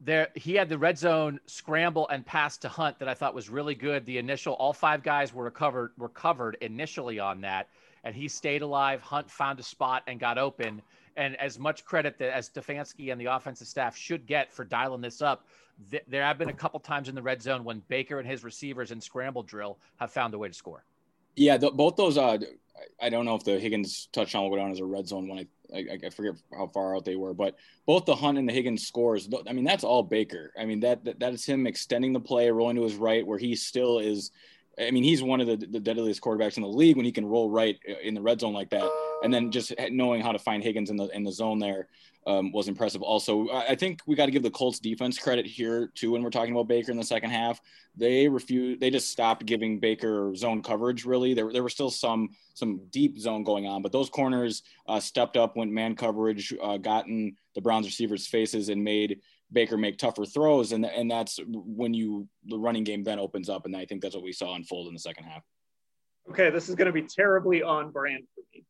[0.00, 3.48] There, he had the red zone scramble and pass to Hunt that I thought was
[3.48, 4.04] really good.
[4.04, 7.68] The initial, all five guys were covered were covered initially on that,
[8.04, 9.00] and he stayed alive.
[9.00, 10.82] Hunt found a spot and got open.
[11.16, 15.00] And as much credit that as Stefanski and the offensive staff should get for dialing
[15.00, 15.46] this up,
[15.90, 18.44] th- there have been a couple times in the red zone when Baker and his
[18.44, 20.84] receivers in scramble drill have found a way to score.
[21.34, 22.16] Yeah, the, both those.
[22.18, 22.38] Uh,
[23.00, 25.38] I don't know if the Higgins touchdown will go down as a red zone one.
[25.38, 28.52] I, I, I, forget how far out they were, but both the Hunt and the
[28.52, 29.28] Higgins scores.
[29.46, 30.52] I mean, that's all Baker.
[30.58, 33.38] I mean, that that, that is him extending the play, rolling to his right, where
[33.38, 34.30] he still is.
[34.78, 37.24] I mean, he's one of the, the deadliest quarterbacks in the league when he can
[37.24, 38.90] roll right in the red zone like that,
[39.22, 41.88] and then just knowing how to find Higgins in the in the zone there
[42.26, 43.02] um, was impressive.
[43.02, 46.30] Also, I think we got to give the Colts defense credit here too when we're
[46.30, 47.60] talking about Baker in the second half.
[47.96, 48.80] They refused.
[48.80, 51.06] They just stopped giving Baker zone coverage.
[51.06, 55.00] Really, there there was still some some deep zone going on, but those corners uh,
[55.00, 59.20] stepped up, went man coverage, uh, gotten the Browns receivers' faces, and made
[59.52, 60.72] Baker make tougher throws.
[60.72, 64.14] And and that's when you the running game then opens up, and I think that's
[64.14, 65.42] what we saw unfold in the second half.
[66.30, 68.64] Okay, this is going to be terribly on brand for me,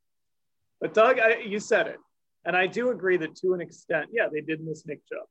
[0.80, 1.98] but Doug, I, you said it
[2.46, 5.26] and I do agree that to an extent, yeah, they did miss Nick Chubb.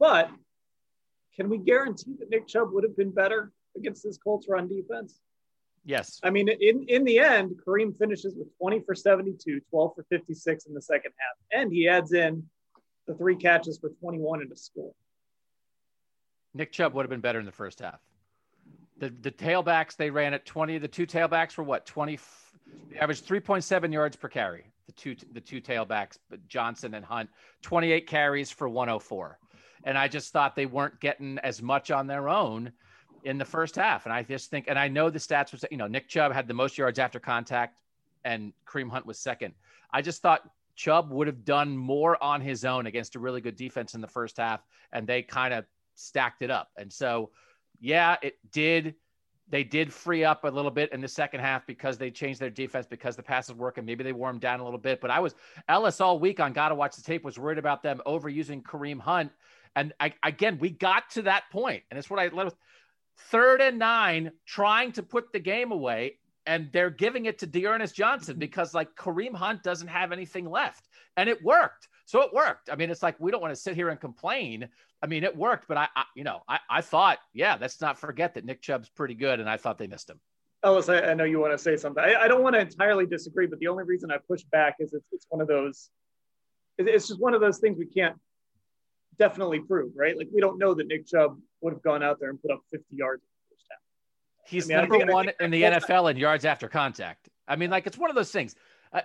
[0.00, 0.30] But
[1.36, 5.20] can we guarantee that Nick Chubb would have been better against this Colts run defense?
[5.84, 6.18] Yes.
[6.24, 10.66] I mean, in, in the end, Kareem finishes with 20 for 72, 12 for 56
[10.66, 11.60] in the second half.
[11.60, 12.42] And he adds in
[13.06, 14.92] the three catches for 21 in a score.
[16.54, 18.00] Nick Chubb would have been better in the first half.
[18.98, 20.78] The the tailbacks they ran at 20.
[20.78, 22.18] The two tailbacks were what 20
[22.90, 26.18] they averaged 3.7 yards per carry the two the two tailbacks,
[26.48, 27.30] Johnson and Hunt,
[27.62, 29.38] 28 carries for 104.
[29.84, 32.72] And I just thought they weren't getting as much on their own
[33.24, 34.06] in the first half.
[34.06, 36.48] And I just think, and I know the stats was, you know, Nick Chubb had
[36.48, 37.80] the most yards after contact
[38.24, 39.54] and Kareem Hunt was second.
[39.90, 43.56] I just thought Chubb would have done more on his own against a really good
[43.56, 45.64] defense in the first half, and they kind of
[45.94, 46.70] stacked it up.
[46.76, 47.30] And so,
[47.80, 48.94] yeah, it did
[49.48, 52.50] they did free up a little bit in the second half because they changed their
[52.50, 55.00] defense because the passes work and maybe they wore them down a little bit.
[55.02, 55.34] But I was
[55.68, 59.32] Ellis all week on Gotta Watch the Tape was worried about them overusing Kareem Hunt.
[59.76, 62.56] And I, again, we got to that point, and it's what I with
[63.30, 67.94] third and nine, trying to put the game away, and they're giving it to D'Ernest
[67.94, 68.40] Johnson mm-hmm.
[68.40, 71.88] because like Kareem Hunt doesn't have anything left, and it worked.
[72.06, 72.68] So it worked.
[72.70, 74.68] I mean, it's like we don't want to sit here and complain
[75.04, 77.98] I mean, it worked, but I, I you know, I, I thought, yeah, let's not
[77.98, 80.18] forget that Nick Chubb's pretty good, and I thought they missed him.
[80.62, 82.02] Ellis, I, I know you want to say something.
[82.02, 84.94] I, I, don't want to entirely disagree, but the only reason I push back is
[84.94, 85.90] it's, it's one of those.
[86.78, 88.16] It's just one of those things we can't
[89.18, 90.16] definitely prove, right?
[90.16, 92.62] Like we don't know that Nick Chubb would have gone out there and put up
[92.70, 93.80] 50 yards in the first half.
[94.46, 97.28] He's I mean, number one in the NFL in yards after contact.
[97.48, 98.54] I mean, like it's one of those things.
[98.92, 99.00] Uh,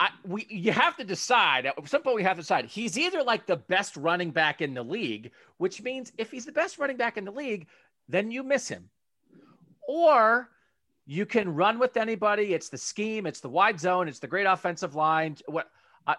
[0.00, 3.22] I, we you have to decide at some point we have to decide he's either
[3.22, 6.96] like the best running back in the league which means if he's the best running
[6.96, 7.66] back in the league
[8.08, 8.88] then you miss him.
[9.86, 10.48] Or
[11.06, 12.54] you can run with anybody.
[12.54, 13.26] It's the scheme.
[13.26, 14.08] It's the wide zone.
[14.08, 15.36] It's the great offensive line.
[15.46, 15.70] What
[16.06, 16.16] I,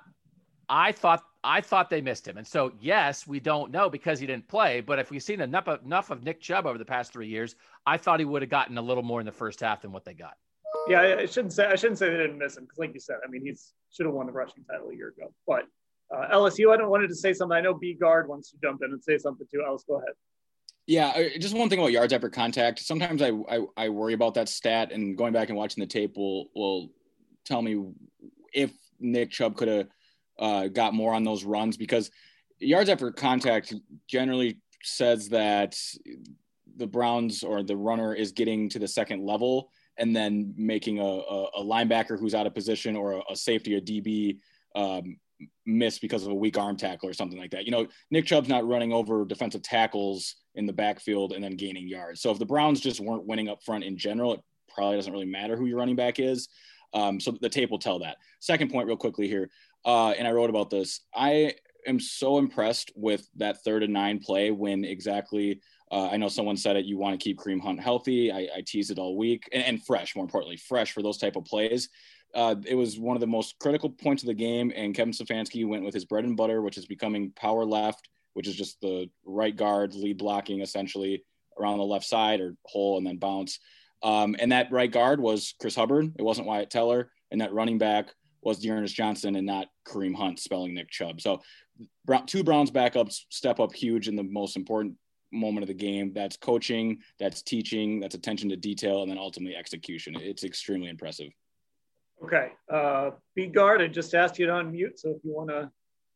[0.68, 4.28] I thought I thought they missed him and so yes we don't know because he
[4.28, 7.28] didn't play but if we've seen enough enough of Nick Chubb over the past 3
[7.28, 9.92] years I thought he would have gotten a little more in the first half than
[9.92, 10.36] what they got
[10.88, 13.18] yeah, I shouldn't say I shouldn't say they didn't miss him because, like you said,
[13.26, 15.34] I mean he's should have won the rushing title a year ago.
[15.48, 15.66] But
[16.14, 17.56] uh, LSU, I don't wanted to say something.
[17.56, 19.64] I know B guard wants to jump in and say something too.
[19.66, 20.14] Ellis, go ahead.
[20.88, 22.80] Yeah, just one thing about yards after contact.
[22.80, 26.18] Sometimes I, I, I worry about that stat, and going back and watching the tape
[26.18, 26.90] will will
[27.46, 27.84] tell me
[28.54, 29.88] if Nick Chubb could have
[30.40, 32.10] uh, got more on those runs because
[32.60, 33.74] yards after contact
[34.08, 35.78] generally says that
[36.78, 41.04] the Browns or the runner is getting to the second level and then making a,
[41.04, 44.38] a, a linebacker who's out of position or a, a safety or DB
[44.76, 45.18] um,
[45.66, 47.66] miss because of a weak arm tackle or something like that.
[47.66, 51.88] You know, Nick Chubb's not running over defensive tackles in the backfield and then gaining
[51.88, 52.22] yards.
[52.22, 54.42] So if the Browns just weren't winning up front in general, it
[54.74, 56.48] probably doesn't really matter who your running back is.
[56.94, 58.18] Um, so the tape will tell that.
[58.40, 59.50] Second point, real quickly here,
[59.86, 61.02] uh, and I wrote about this.
[61.14, 61.54] I
[61.88, 65.62] am so impressed with that third and nine play when exactly
[65.92, 66.86] uh, I know someone said it.
[66.86, 68.32] You want to keep Kareem Hunt healthy.
[68.32, 71.36] I, I teased it all week and, and, fresh, more importantly, fresh for those type
[71.36, 71.90] of plays.
[72.36, 75.68] Uh, it was one of the most critical points of the game, and Kevin Stefanski
[75.68, 79.10] went with his bread and butter, which is becoming power left, which is just the
[79.26, 81.24] right guard lead blocking essentially
[81.60, 83.60] around the left side or hole and then bounce.
[84.04, 86.14] Um, and that right guard was Chris Hubbard.
[86.18, 90.40] It wasn't Wyatt Teller, and that running back was D'Ernest Johnson and not Kareem Hunt,
[90.40, 91.22] spelling Nick Chubb.
[91.22, 91.42] So
[92.26, 94.96] two Browns backups step up huge in the most important
[95.32, 96.12] moment of the game.
[96.14, 100.16] That's coaching, that's teaching, that's attention to detail, and then ultimately execution.
[100.20, 101.32] It's extremely impressive.
[102.24, 102.52] Okay.
[102.72, 104.98] Uh, B guard, I just asked you to unmute.
[104.98, 105.72] So if you want to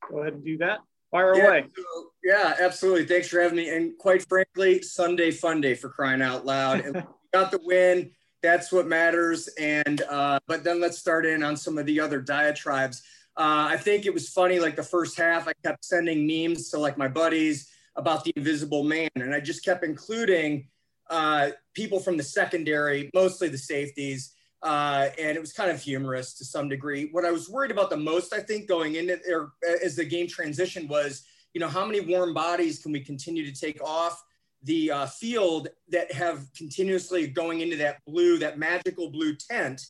[0.09, 0.79] go ahead and do that,
[1.11, 1.65] fire yeah, away.
[1.75, 1.83] So,
[2.23, 3.05] yeah, absolutely.
[3.05, 3.69] Thanks for having me.
[3.69, 6.81] And quite frankly, Sunday fun day for crying out loud.
[6.81, 7.01] And we
[7.33, 8.11] got the win.
[8.43, 9.47] That's what matters.
[9.57, 13.01] And, uh, but then let's start in on some of the other diatribes.
[13.35, 16.77] Uh, I think it was funny, like the first half, I kept sending memes to
[16.77, 19.09] like my buddies about the invisible man.
[19.15, 20.67] And I just kept including
[21.09, 24.33] uh, people from the secondary, mostly the safeties.
[24.61, 27.09] Uh, and it was kind of humorous to some degree.
[27.11, 30.27] What I was worried about the most, I think, going into or as the game
[30.27, 34.21] transition was, you know, how many warm bodies can we continue to take off
[34.63, 39.81] the uh, field that have continuously going into that blue, that magical blue tent.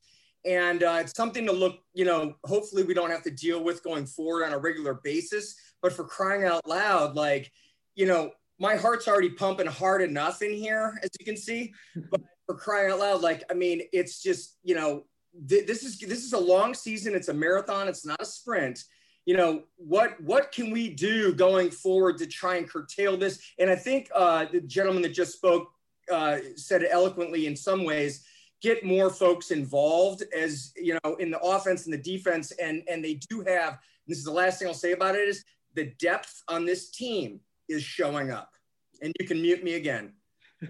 [0.45, 3.84] And uh, it's something to look, you know, hopefully we don't have to deal with
[3.84, 5.55] going forward on a regular basis.
[5.82, 7.51] But for crying out loud, like,
[7.95, 11.74] you know, my heart's already pumping hard enough in here, as you can see.
[12.09, 15.05] But for crying out loud, like, I mean, it's just, you know,
[15.47, 17.15] th- this is this is a long season.
[17.15, 17.88] It's a marathon.
[17.88, 18.84] It's not a sprint.
[19.26, 23.39] You know, what what can we do going forward to try and curtail this?
[23.57, 25.71] And I think uh, the gentleman that just spoke
[26.11, 28.26] uh, said it eloquently in some ways.
[28.61, 33.03] Get more folks involved as you know in the offense and the defense, and and
[33.03, 33.80] they do have.
[34.07, 35.45] This is the last thing I'll say about it is
[35.76, 38.53] the depth on this team is showing up.
[39.01, 40.13] And you can mute me again.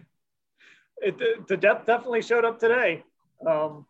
[1.01, 3.04] It, the, the depth definitely showed up today.
[3.45, 3.86] Um,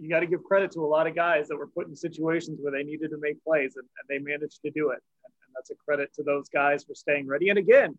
[0.00, 2.58] you got to give credit to a lot of guys that were put in situations
[2.62, 5.02] where they needed to make plays and, and they managed to do it.
[5.24, 7.48] And, and, that's a credit to those guys for staying ready.
[7.50, 7.96] And again,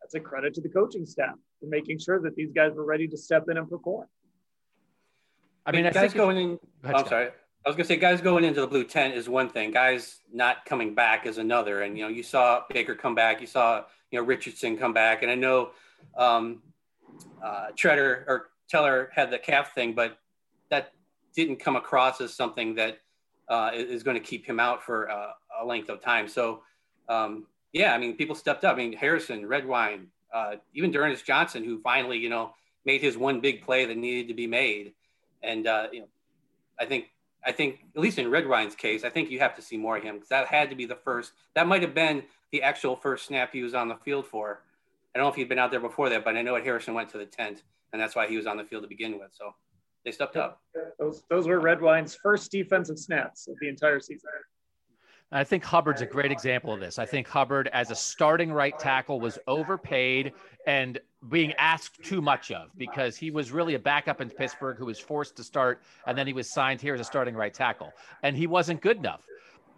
[0.00, 3.08] that's a credit to the coaching staff for making sure that these guys were ready
[3.08, 4.06] to step in and perform.
[5.66, 6.58] I mean, I guys going in.
[6.84, 7.28] Oh, I'm sorry.
[7.64, 9.70] I was gonna say, guys going into the blue tent is one thing.
[9.70, 11.80] Guys not coming back is another.
[11.80, 13.40] And you know, you saw Baker come back.
[13.40, 15.22] You saw you know Richardson come back.
[15.22, 15.70] And I know
[16.18, 16.62] um,
[17.42, 20.18] uh, Treader or Teller had the calf thing, but
[20.68, 20.92] that
[21.34, 22.98] didn't come across as something that
[23.48, 25.32] uh, is going to keep him out for uh,
[25.62, 26.28] a length of time.
[26.28, 26.62] So
[27.08, 28.74] um, yeah, I mean, people stepped up.
[28.74, 32.54] I mean, Harrison, Redwine, uh, even D'Ernest Johnson, who finally you know
[32.84, 34.94] made his one big play that needed to be made.
[35.42, 36.08] And uh, you know,
[36.80, 37.06] I think
[37.44, 40.02] I think at least in Redwine's case, I think you have to see more of
[40.02, 41.32] him because that had to be the first.
[41.54, 42.22] That might have been
[42.52, 44.62] the actual first snap he was on the field for.
[45.14, 46.94] I don't know if he'd been out there before that, but I know at Harrison
[46.94, 47.62] went to the tent,
[47.92, 49.30] and that's why he was on the field to begin with.
[49.32, 49.54] So
[50.04, 50.60] they stepped up.
[50.98, 54.30] Those those were Redwine's first defensive snaps of the entire season.
[55.32, 56.98] I think Hubbard's a great example of this.
[56.98, 60.32] I think Hubbard, as a starting right tackle, was overpaid
[60.66, 64.86] and being asked too much of because he was really a backup in Pittsburgh who
[64.86, 67.92] was forced to start, and then he was signed here as a starting right tackle,
[68.22, 69.26] and he wasn't good enough.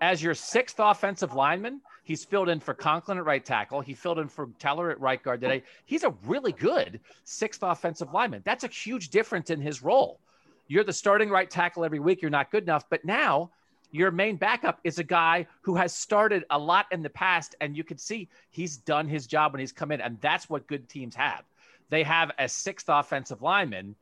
[0.02, 3.80] As your sixth offensive lineman, he's filled in for Conklin at right tackle.
[3.82, 5.64] He filled in for Teller at right guard today.
[5.84, 8.42] He's a really good sixth offensive lineman.
[8.44, 10.20] That's a huge difference in his role.
[10.68, 12.22] You're the starting right tackle every week.
[12.22, 13.50] You're not good enough, but now
[13.90, 17.76] your main backup is a guy who has started a lot in the past, and
[17.76, 20.88] you can see he's done his job when he's come in, and that's what good
[20.88, 21.42] teams have.
[21.90, 23.96] They have a sixth offensive lineman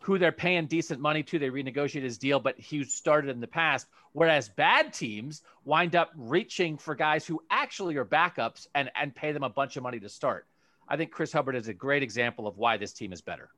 [0.00, 1.38] who they're paying decent money to.
[1.38, 3.86] They renegotiate his deal, but he started in the past.
[4.12, 9.32] Whereas bad teams wind up reaching for guys who actually are backups and, and pay
[9.32, 10.46] them a bunch of money to start.
[10.88, 13.50] I think Chris Hubbard is a great example of why this team is better.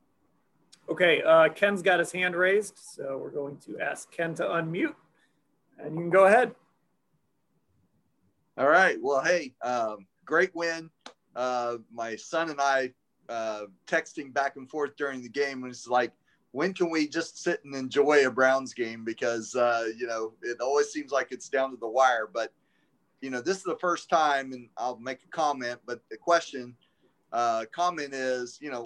[0.89, 4.93] Okay, uh, Ken's got his hand raised, so we're going to ask Ken to unmute
[5.79, 6.53] and you can go ahead.
[8.57, 8.97] All right.
[9.01, 10.89] Well, hey, um, great win.
[11.35, 12.91] Uh, my son and I
[13.29, 16.11] uh, texting back and forth during the game, and it's like,
[16.53, 19.03] when can we just sit and enjoy a Browns game?
[19.03, 22.29] Because uh, you know it always seems like it's down to the wire.
[22.31, 22.53] But
[23.21, 25.79] you know this is the first time, and I'll make a comment.
[25.85, 26.75] But the question,
[27.31, 28.85] uh, comment is, you know,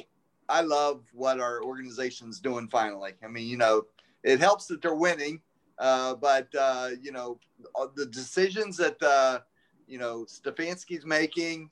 [0.49, 2.67] I love what our organization's doing.
[2.67, 3.83] Finally, I mean, you know,
[4.23, 5.41] it helps that they're winning
[5.79, 7.39] uh, but uh, you know,
[7.75, 9.39] uh, the decisions that uh,
[9.87, 11.69] you know Stefanski's making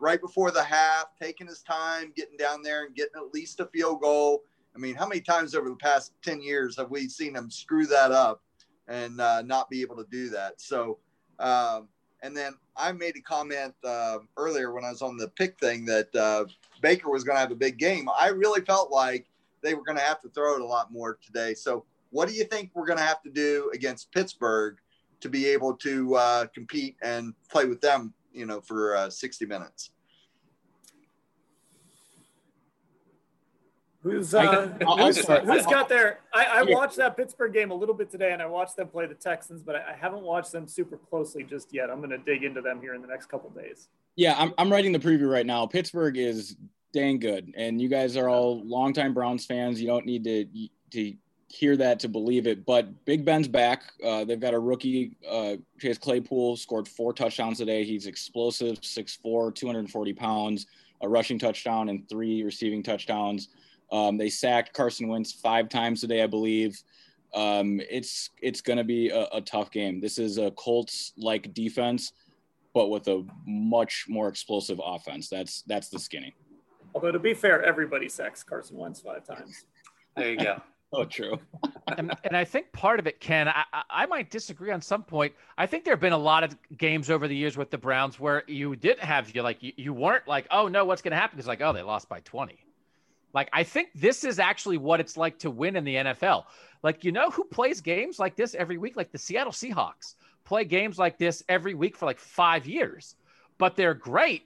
[0.00, 3.66] right before the half, taking his time, getting down there and getting at least a
[3.66, 4.42] field goal.
[4.74, 7.86] I mean, how many times over the past ten years have we seen him screw
[7.86, 8.42] that up
[8.88, 10.60] and uh, not be able to do that?
[10.60, 10.98] So,
[11.38, 11.88] um,
[12.22, 15.84] and then I made a comment uh, earlier when I was on the pick thing
[15.86, 16.46] that uh,
[16.82, 18.08] Baker was going to have a big game.
[18.18, 19.26] I really felt like
[19.62, 21.54] they were going to have to throw it a lot more today.
[21.54, 24.76] So what do you think we're going to have to do against Pittsburgh
[25.20, 29.46] to be able to uh, compete and play with them, you know, for uh, 60
[29.46, 29.90] minutes?
[34.04, 34.66] Who's uh,
[34.98, 36.20] who's, who's got their?
[36.34, 39.06] I, I, watched that Pittsburgh game a little bit today, and I watched them play
[39.06, 41.88] the Texans, but I, I haven't watched them super closely just yet.
[41.88, 43.88] I'm going to dig into them here in the next couple days.
[44.16, 45.66] Yeah, I'm, I'm writing the preview right now.
[45.66, 46.54] Pittsburgh is
[46.92, 49.80] dang good, and you guys are all longtime Browns fans.
[49.80, 50.44] You don't need to
[50.90, 51.14] to
[51.48, 52.66] hear that to believe it.
[52.66, 53.84] But Big Ben's back.
[54.04, 57.84] Uh, they've got a rookie, uh, Chase Claypool, scored four touchdowns today.
[57.84, 60.66] He's explosive, 6'4, 240 pounds,
[61.00, 63.48] a rushing touchdown and three receiving touchdowns.
[63.92, 66.82] Um, they sacked Carson Wentz five times today, I believe.
[67.34, 70.00] Um, it's it's going to be a, a, tough game.
[70.00, 72.12] This is a Colts like defense,
[72.72, 75.28] but with a much more explosive offense.
[75.28, 76.32] That's that's the skinny.
[76.94, 79.64] Although to be fair, everybody sacks Carson Wentz five times.
[80.16, 80.62] There you go.
[80.96, 81.40] Oh, true.
[81.98, 85.32] and, and, I think part of it, Ken, I, I might disagree on some point.
[85.58, 88.20] I think there have been a lot of games over the years with the Browns
[88.20, 91.16] where you didn't have you like you, you weren't like, oh no, what's going to
[91.16, 91.36] happen?
[91.36, 92.63] It's like, oh, they lost by twenty.
[93.34, 96.44] Like I think this is actually what it's like to win in the NFL.
[96.82, 98.96] Like you know who plays games like this every week?
[98.96, 100.14] Like the Seattle Seahawks
[100.44, 103.16] play games like this every week for like five years,
[103.58, 104.44] but they're great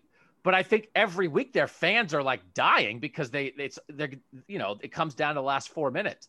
[0.48, 4.12] but I think every week their fans are like dying because they it's they're
[4.46, 6.28] you know it comes down to the last four minutes.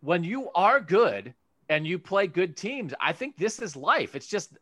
[0.00, 1.34] When you are good
[1.68, 4.16] and you play good teams, I think this is life.
[4.16, 4.56] It's just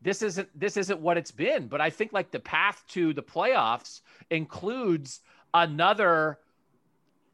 [0.00, 1.68] this isn't this isn't what it's been.
[1.68, 5.20] But I think like the path to the playoffs includes
[5.54, 6.38] another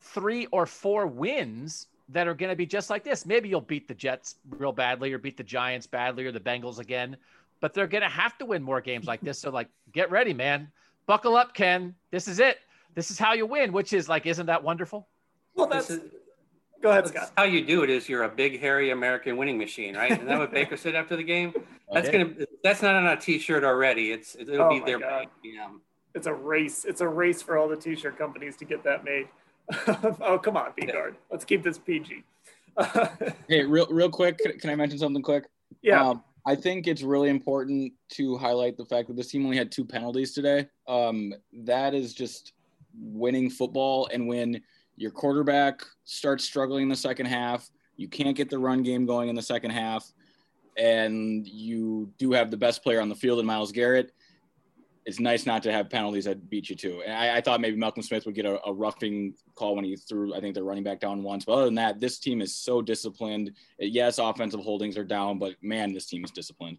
[0.00, 3.26] three or four wins that are going to be just like this.
[3.26, 6.78] Maybe you'll beat the Jets real badly or beat the Giants badly or the Bengals
[6.78, 7.16] again
[7.60, 9.38] but they're going to have to win more games like this.
[9.38, 10.70] So, like, get ready, man.
[11.06, 11.94] Buckle up, Ken.
[12.10, 12.58] This is it.
[12.94, 15.08] This is how you win, which is like, isn't that wonderful?
[15.54, 15.90] Well, that's.
[15.90, 16.00] Is,
[16.82, 17.32] go ahead, Scott.
[17.36, 20.12] How you do it is you're a big, hairy American winning machine, right?
[20.12, 21.52] Isn't that what Baker said after the game?
[21.92, 22.34] That's gonna.
[22.62, 24.12] That's not on a T-shirt already.
[24.12, 25.00] It's it'll oh be there.
[25.42, 25.68] Yeah.
[26.18, 26.84] It's a race.
[26.84, 29.28] It's a race for all the T-shirt companies to get that made.
[30.20, 31.14] oh, come on, B guard.
[31.30, 32.24] Let's keep this PG.
[33.48, 35.44] hey, real real quick, can, can I mention something quick?
[35.80, 36.04] Yeah.
[36.04, 39.70] Um, I think it's really important to highlight the fact that this team only had
[39.70, 40.66] two penalties today.
[40.88, 42.52] Um, that is just
[43.00, 44.08] winning football.
[44.12, 44.60] And when
[44.96, 49.28] your quarterback starts struggling in the second half, you can't get the run game going
[49.28, 50.12] in the second half,
[50.76, 54.10] and you do have the best player on the field in Myles Garrett.
[55.08, 57.02] It's nice not to have penalties that beat you too.
[57.02, 59.96] And I, I thought maybe Malcolm Smith would get a, a, roughing call when he
[59.96, 61.46] threw, I think they're running back down once.
[61.46, 63.52] But other than that, this team is so disciplined.
[63.78, 66.76] Yes, offensive holdings are down, but man, this team is disciplined.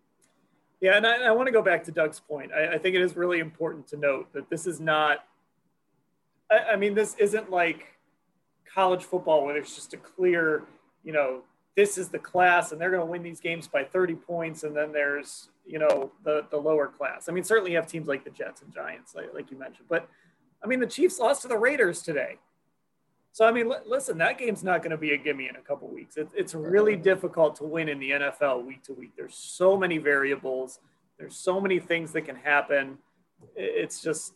[0.80, 2.52] Yeah, and I, I want to go back to Doug's point.
[2.54, 5.26] I, I, think it is really important to note that this is not,
[6.52, 7.98] I, I mean, this isn't like
[8.72, 10.66] college football where there's just a clear,
[11.04, 11.42] you know,
[11.76, 14.78] this is the class and they're going to win these games by 30 points and
[14.78, 17.30] then there's you know the the lower class.
[17.30, 19.88] I mean certainly you have teams like the jets and giants like, like you mentioned
[19.88, 20.10] but
[20.64, 22.38] i mean the chiefs lost to the raiders today.
[23.32, 25.62] So i mean l- listen that game's not going to be a gimme in a
[25.62, 26.18] couple weeks.
[26.18, 29.12] It, it's really difficult to win in the nfl week to week.
[29.16, 30.80] There's so many variables.
[31.20, 32.98] There's so many things that can happen.
[33.56, 34.34] It's just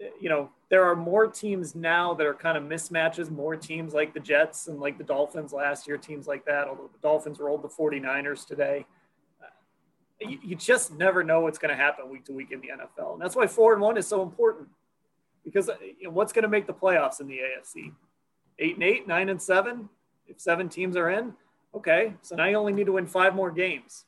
[0.00, 3.94] eh, you know, there are more teams now that are kind of mismatches, more teams
[3.94, 7.38] like the Jets and like the Dolphins last year, teams like that, although the Dolphins
[7.38, 8.84] rolled the 49ers today.
[10.28, 13.14] You, you, just never know what's going to happen week to week in the NFL.
[13.14, 14.68] And that's why four and one is so important
[15.44, 17.92] because uh, you know, what's going to make the playoffs in the AFC?
[18.58, 19.88] Eight and eight, nine and seven.
[20.26, 21.34] If seven teams are in,
[21.74, 22.14] okay.
[22.22, 24.04] So now you only need to win five more games.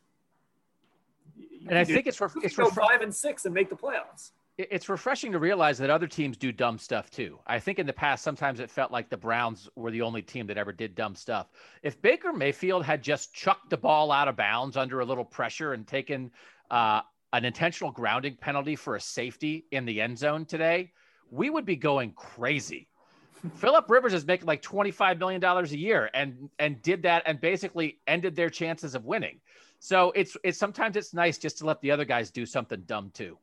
[1.36, 4.30] You and I think it's for, it's for five and six and make the playoffs
[4.56, 7.38] it's refreshing to realize that other teams do dumb stuff too.
[7.46, 10.46] I think in the past, sometimes it felt like the Browns were the only team
[10.46, 11.48] that ever did dumb stuff.
[11.82, 15.72] If Baker Mayfield had just chucked the ball out of bounds under a little pressure
[15.72, 16.30] and taken
[16.70, 17.00] uh,
[17.32, 20.92] an intentional grounding penalty for a safety in the end zone today,
[21.30, 22.86] we would be going crazy.
[23.56, 27.98] Philip Rivers is making like $25 million a year and and did that and basically
[28.06, 29.40] ended their chances of winning.
[29.80, 33.10] So it's it's sometimes it's nice just to let the other guys do something dumb
[33.12, 33.36] too.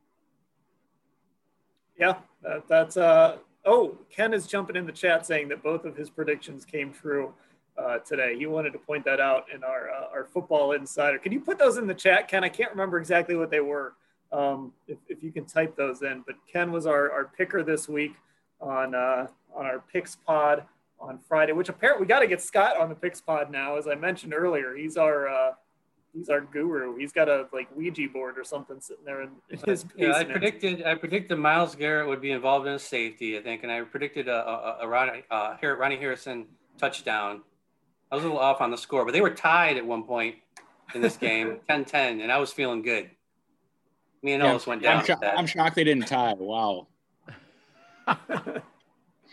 [2.01, 5.95] Yeah, that, that's uh oh, Ken is jumping in the chat saying that both of
[5.95, 7.31] his predictions came true
[7.77, 8.35] uh, today.
[8.37, 11.19] He wanted to point that out in our uh, our football insider.
[11.19, 12.43] Can you put those in the chat, Ken?
[12.43, 13.93] I can't remember exactly what they were.
[14.31, 17.87] Um, if, if you can type those in, but Ken was our, our picker this
[17.87, 18.15] week
[18.59, 20.63] on uh, on our picks pod
[20.99, 23.77] on Friday, which apparently we got to get Scott on the picks pod now.
[23.77, 25.51] As I mentioned earlier, he's our uh,
[26.13, 26.97] he's our guru.
[26.97, 29.93] He's got a like Ouija board or something sitting there in, in his basement.
[29.97, 33.63] Yeah, I predicted I predicted Myles Garrett would be involved in a safety, I think,
[33.63, 36.47] and I predicted a, a, a Ronnie, uh, Ronnie Harrison
[36.77, 37.41] touchdown.
[38.11, 40.35] I was a little off on the score, but they were tied at one point
[40.93, 43.09] in this game, 10-10, and I was feeling good.
[44.21, 44.97] Me and yeah, Ellis went down.
[44.97, 46.33] I'm, sho- I'm, shocked they didn't tie.
[46.37, 46.87] Wow.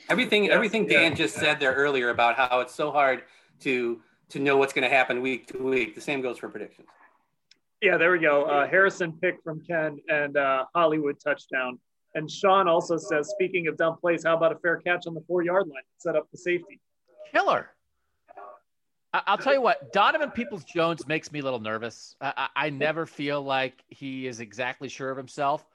[0.09, 1.17] everything yes, everything Dan yeah.
[1.17, 3.25] just said there earlier about how it's so hard
[3.61, 4.01] to
[4.31, 5.95] to know what's going to happen week to week.
[5.95, 6.89] The same goes for predictions.
[7.81, 8.45] Yeah, there we go.
[8.45, 11.79] Uh, Harrison pick from Ken and uh, Hollywood touchdown.
[12.15, 15.21] And Sean also says, speaking of dumb plays, how about a fair catch on the
[15.29, 15.83] four yard line?
[15.99, 16.81] Set up the safety.
[17.33, 17.71] Killer.
[19.13, 22.15] I'll tell you what, Donovan Peoples Jones makes me a little nervous.
[22.21, 25.67] I, I, never feel like he is exactly sure of himself.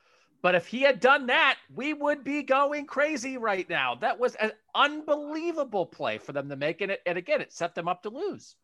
[0.43, 3.95] But if he had done that, we would be going crazy right now.
[3.95, 6.81] That was an unbelievable play for them to make.
[6.81, 8.57] And, it, and again, it set them up to lose.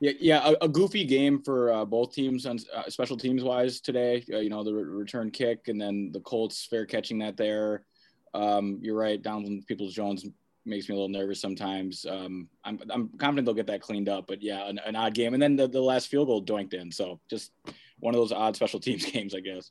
[0.00, 3.80] Yeah, yeah, a, a goofy game for uh, both teams on uh, special teams wise
[3.80, 4.24] today.
[4.32, 7.84] Uh, you know, the re- return kick and then the Colts fair catching that there.
[8.32, 10.24] Um, you're right, Donovan Peoples Jones
[10.64, 12.06] makes me a little nervous sometimes.
[12.08, 15.34] Um, I'm, I'm confident they'll get that cleaned up, but yeah, an, an odd game.
[15.34, 16.90] And then the, the last field goal doinked in.
[16.90, 17.52] So just
[17.98, 19.70] one of those odd special teams games, I guess.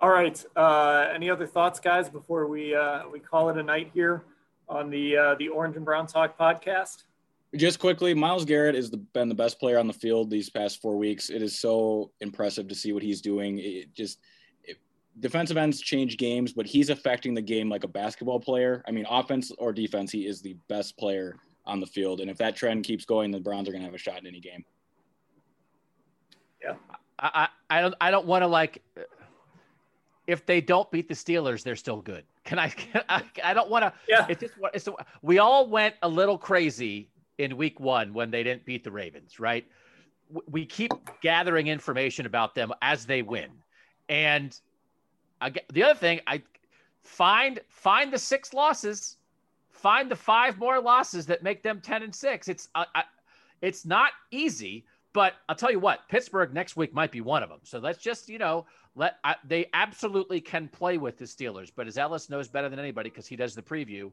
[0.00, 0.42] All right.
[0.56, 4.24] Uh, any other thoughts, guys, before we uh, we call it a night here
[4.68, 7.04] on the uh, the Orange and Brown Talk podcast?
[7.56, 10.80] Just quickly, Myles Garrett has the, been the best player on the field these past
[10.80, 11.30] four weeks.
[11.30, 13.58] It is so impressive to see what he's doing.
[13.58, 14.20] It just
[14.64, 14.78] it,
[15.18, 18.82] defensive ends change games, but he's affecting the game like a basketball player.
[18.88, 21.36] I mean, offense or defense, he is the best player
[21.66, 22.20] on the field.
[22.20, 24.26] And if that trend keeps going, the Browns are going to have a shot in
[24.26, 24.64] any game.
[26.62, 26.76] Yeah,
[27.18, 28.82] I I, I don't I don't want to like
[30.30, 32.24] if they don't beat the Steelers, they're still good.
[32.44, 32.68] Can I?
[32.68, 33.92] Can I, I, don't want to.
[34.08, 34.26] Yeah.
[34.28, 34.88] It's just it's,
[35.22, 37.08] we all went a little crazy
[37.38, 39.66] in Week One when they didn't beat the Ravens, right?
[40.48, 43.50] We keep gathering information about them as they win,
[44.08, 44.56] and
[45.40, 46.42] I, the other thing, I
[47.02, 49.16] find find the six losses,
[49.70, 52.46] find the five more losses that make them ten and six.
[52.46, 53.02] It's I,
[53.62, 57.48] it's not easy, but I'll tell you what, Pittsburgh next week might be one of
[57.48, 57.60] them.
[57.64, 61.86] So let's just you know let I, they absolutely can play with the Steelers, but
[61.86, 64.10] as Ellis knows better than anybody because he does the preview,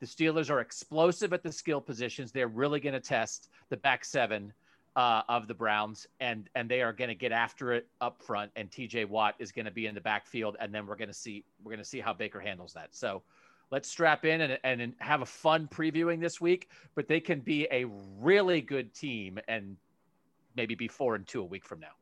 [0.00, 2.32] the Steelers are explosive at the skill positions.
[2.32, 4.52] They're really going to test the back seven
[4.96, 8.50] uh, of the Browns, and and they are going to get after it up front.
[8.56, 9.04] And T.J.
[9.04, 11.70] Watt is going to be in the backfield, and then we're going to see we're
[11.70, 12.94] going to see how Baker handles that.
[12.94, 13.22] So
[13.70, 16.68] let's strap in and, and have a fun previewing this week.
[16.96, 17.84] But they can be a
[18.20, 19.76] really good team, and
[20.56, 21.97] maybe be four and two a week from now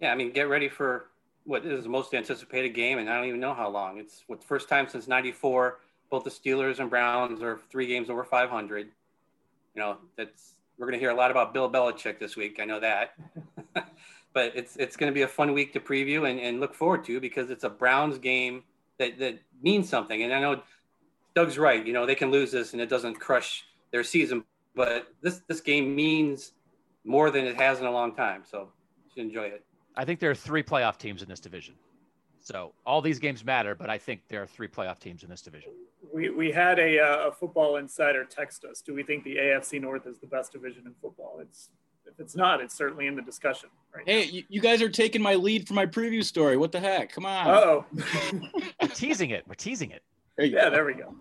[0.00, 1.06] yeah, I mean, get ready for
[1.44, 3.98] what is the most anticipated game, and I don't even know how long.
[3.98, 5.78] It's what the first time since '94.
[6.08, 8.86] Both the Steelers and Browns are three games over 500.
[9.74, 12.60] You know, that's we're going to hear a lot about Bill Belichick this week.
[12.60, 13.14] I know that,
[14.32, 17.04] but it's it's going to be a fun week to preview and, and look forward
[17.06, 18.62] to because it's a Browns game
[18.98, 20.22] that that means something.
[20.22, 20.62] And I know
[21.34, 21.84] Doug's right.
[21.84, 24.44] You know, they can lose this and it doesn't crush their season,
[24.74, 26.52] but this this game means
[27.04, 28.42] more than it has in a long time.
[28.48, 28.68] So
[29.16, 29.64] enjoy it.
[29.96, 31.74] I think there are three playoff teams in this division.
[32.40, 35.42] So all these games matter, but I think there are three playoff teams in this
[35.42, 35.72] division.
[36.14, 38.80] We, we had a, uh, a football insider text us.
[38.80, 41.38] Do we think the AFC North is the best division in football?
[41.40, 41.70] It's
[42.06, 43.68] if it's not, it's certainly in the discussion.
[43.92, 46.56] Right hey, you, you, guys are taking my lead for my preview story.
[46.56, 47.10] What the heck?
[47.10, 47.48] Come on.
[47.48, 47.84] Oh,
[48.94, 49.42] teasing it.
[49.48, 50.02] We're teasing it.
[50.36, 50.70] There yeah, go.
[50.70, 51.14] there we go.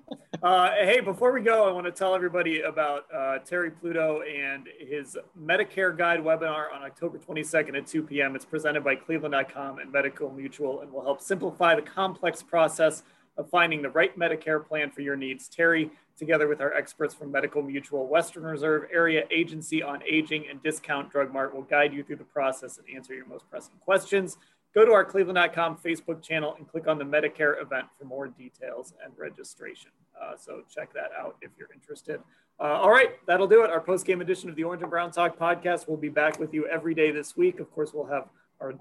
[0.44, 4.68] Uh, hey, before we go, I want to tell everybody about uh, Terry Pluto and
[4.78, 8.36] his Medicare Guide webinar on October 22nd at 2 p.m.
[8.36, 13.04] It's presented by Cleveland.com and Medical Mutual and will help simplify the complex process
[13.38, 15.48] of finding the right Medicare plan for your needs.
[15.48, 20.62] Terry, together with our experts from Medical Mutual, Western Reserve Area Agency on Aging, and
[20.62, 24.38] Discount Drug Mart, will guide you through the process and answer your most pressing questions.
[24.76, 28.94] Go to our cleveland.com Facebook channel and click on the Medicare event for more details
[29.02, 29.90] and registration.
[30.22, 32.20] Uh, so check that out if you're interested.
[32.60, 33.70] Uh, all right, that'll do it.
[33.70, 35.88] Our post game edition of the Orange and Brown Talk podcast.
[35.88, 37.62] We'll be back with you every day this week.
[37.62, 38.28] Of course, we'll have
[38.60, 38.74] our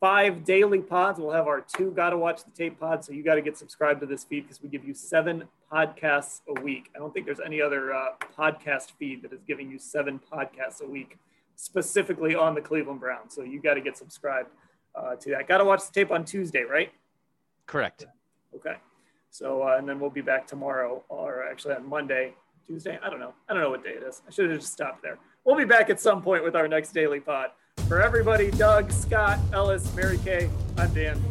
[0.00, 1.20] five daily pods.
[1.20, 3.06] We'll have our two Gotta Watch the Tape pods.
[3.06, 6.40] So you got to get subscribed to this feed because we give you seven podcasts
[6.48, 6.90] a week.
[6.96, 10.80] I don't think there's any other uh, podcast feed that is giving you seven podcasts
[10.82, 11.18] a week
[11.54, 13.32] specifically on the Cleveland Browns.
[13.32, 14.50] So you got to get subscribed
[14.96, 15.48] uh, to that.
[15.48, 16.92] Got to watch the tape on Tuesday, right?
[17.66, 18.06] Correct.
[18.54, 18.76] Okay.
[19.30, 22.32] So, uh, and then we'll be back tomorrow, or actually on Monday,
[22.66, 22.98] Tuesday.
[23.02, 23.34] I don't know.
[23.48, 24.22] I don't know what day it is.
[24.26, 25.18] I should have just stopped there.
[25.44, 27.50] We'll be back at some point with our next daily pod.
[27.88, 31.22] For everybody, Doug, Scott, Ellis, Mary Kay, I'm Dan.